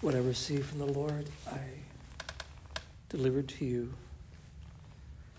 What 0.00 0.14
I 0.14 0.18
received 0.18 0.64
from 0.64 0.78
the 0.78 0.86
Lord, 0.86 1.26
I 1.52 1.60
delivered 3.10 3.48
to 3.48 3.66
you 3.66 3.92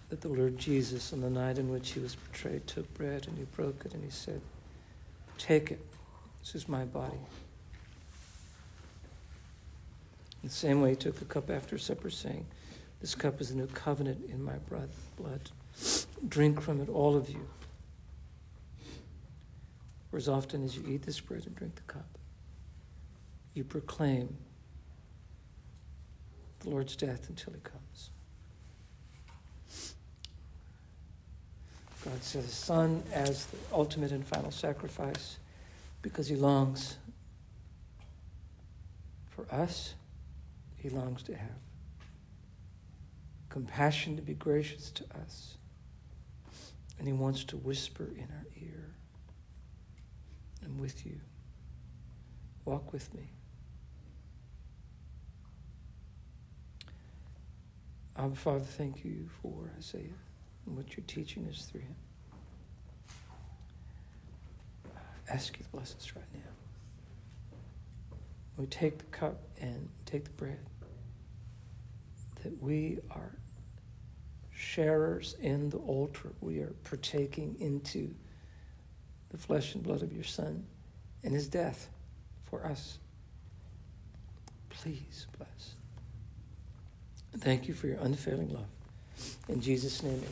that 0.09 0.22
the 0.22 0.28
Lord 0.28 0.59
Jesus, 0.59 1.14
on 1.14 1.22
the 1.22 1.32
night 1.32 1.57
in 1.57 1.72
which 1.72 1.93
he 1.93 1.99
was 1.99 2.14
betrayed, 2.14 2.68
took 2.68 2.93
bread 2.93 3.26
and 3.28 3.39
he 3.39 3.45
broke 3.55 3.86
it 3.86 3.95
and 3.95 4.03
he 4.03 4.12
said, 4.12 4.39
Take 5.39 5.72
it. 5.72 5.84
This 6.41 6.53
is 6.53 6.70
my 6.70 6.86
body. 6.86 7.18
In 10.43 10.49
the 10.49 10.53
same 10.53 10.80
way, 10.80 10.91
he 10.91 10.95
took 10.95 11.18
the 11.18 11.26
cup 11.26 11.49
after 11.49 11.80
supper, 11.80 12.12
saying, 12.12 12.45
This 12.99 13.16
cup 13.16 13.41
is 13.41 13.49
the 13.49 13.55
new 13.55 13.68
covenant 13.68 14.30
in 14.30 14.43
my 14.43 14.57
blood. 15.18 15.49
Drink 16.28 16.62
from 16.62 16.82
it, 16.82 16.89
all 16.89 17.16
of 17.16 17.32
you. 17.32 17.47
For 20.12 20.18
as 20.18 20.30
often 20.30 20.64
as 20.64 20.78
you 20.78 20.84
eat 20.88 21.01
this 21.01 21.20
bread 21.20 21.47
and 21.47 21.55
drink 21.55 21.74
the 21.78 21.93
cup, 21.93 22.05
you 23.55 23.64
proclaim 23.64 24.38
the 26.62 26.70
Lord's 26.70 26.95
death 26.95 27.30
until 27.30 27.53
he 27.53 27.59
comes. 27.59 28.09
God 32.03 32.24
says 32.24 32.45
his 32.45 32.53
Son 32.53 33.03
as 33.14 33.45
the 33.45 33.57
ultimate 33.72 34.12
and 34.12 34.26
final 34.26 34.51
sacrifice 34.51 35.38
because 36.01 36.28
he 36.28 36.36
longs 36.36 36.97
for 39.30 39.45
us, 39.53 39.93
he 40.78 40.89
longs 40.89 41.22
to 41.24 41.36
have 41.36 41.49
compassion 43.49 44.16
to 44.16 44.22
be 44.22 44.34
gracious 44.34 44.89
to 44.91 45.03
us, 45.22 45.57
and 46.97 47.05
he 47.07 47.14
wants 47.14 47.43
to 47.43 47.57
whisper 47.57 48.09
in 48.16 48.28
our 48.32 48.45
ear. 48.62 48.95
I'm 50.66 50.80
with 50.80 51.05
you. 51.05 51.20
Walk 52.64 52.93
with 52.93 53.14
me. 53.14 53.30
Abba, 58.18 58.36
Father, 58.36 58.59
thank 58.59 59.03
you 59.05 59.30
for 59.41 59.72
Isaiah 59.78 60.18
and 60.66 60.76
what 60.78 60.95
you're 60.95 61.05
teaching 61.07 61.47
us 61.49 61.66
through 61.66 61.82
him. 61.82 61.95
I 64.86 65.34
ask 65.34 65.57
you 65.57 65.64
to 65.64 65.70
bless 65.72 65.95
us 65.95 66.12
right 66.16 66.26
now. 66.34 66.39
We 68.57 68.66
take 68.68 68.97
the 68.99 69.05
cup 69.05 69.41
and 69.59 69.89
take 70.05 70.26
the 70.26 70.32
bread, 70.32 70.59
that 72.43 72.62
we 72.62 72.99
are 73.09 73.38
sharers 74.53 75.36
in 75.39 75.70
the 75.70 75.78
altar. 75.78 76.34
We 76.41 76.59
are 76.59 76.74
partaking 76.84 77.55
into 77.59 78.14
the 79.30 79.38
flesh 79.38 79.74
and 79.74 79.82
blood 79.82 80.03
of 80.03 80.14
your 80.14 80.24
Son 80.26 80.66
and 81.24 81.34
his 81.34 81.47
death 81.47 81.89
for 82.43 82.66
us. 82.66 82.99
Please 84.70 85.28
bless. 85.38 85.50
Thank 87.38 87.67
you 87.67 87.73
for 87.73 87.88
your 87.88 87.97
unfailing 87.97 88.53
love. 88.53 88.65
In 89.47 89.61
Jesus' 89.61 90.03
name, 90.03 90.13
amen. 90.17 90.29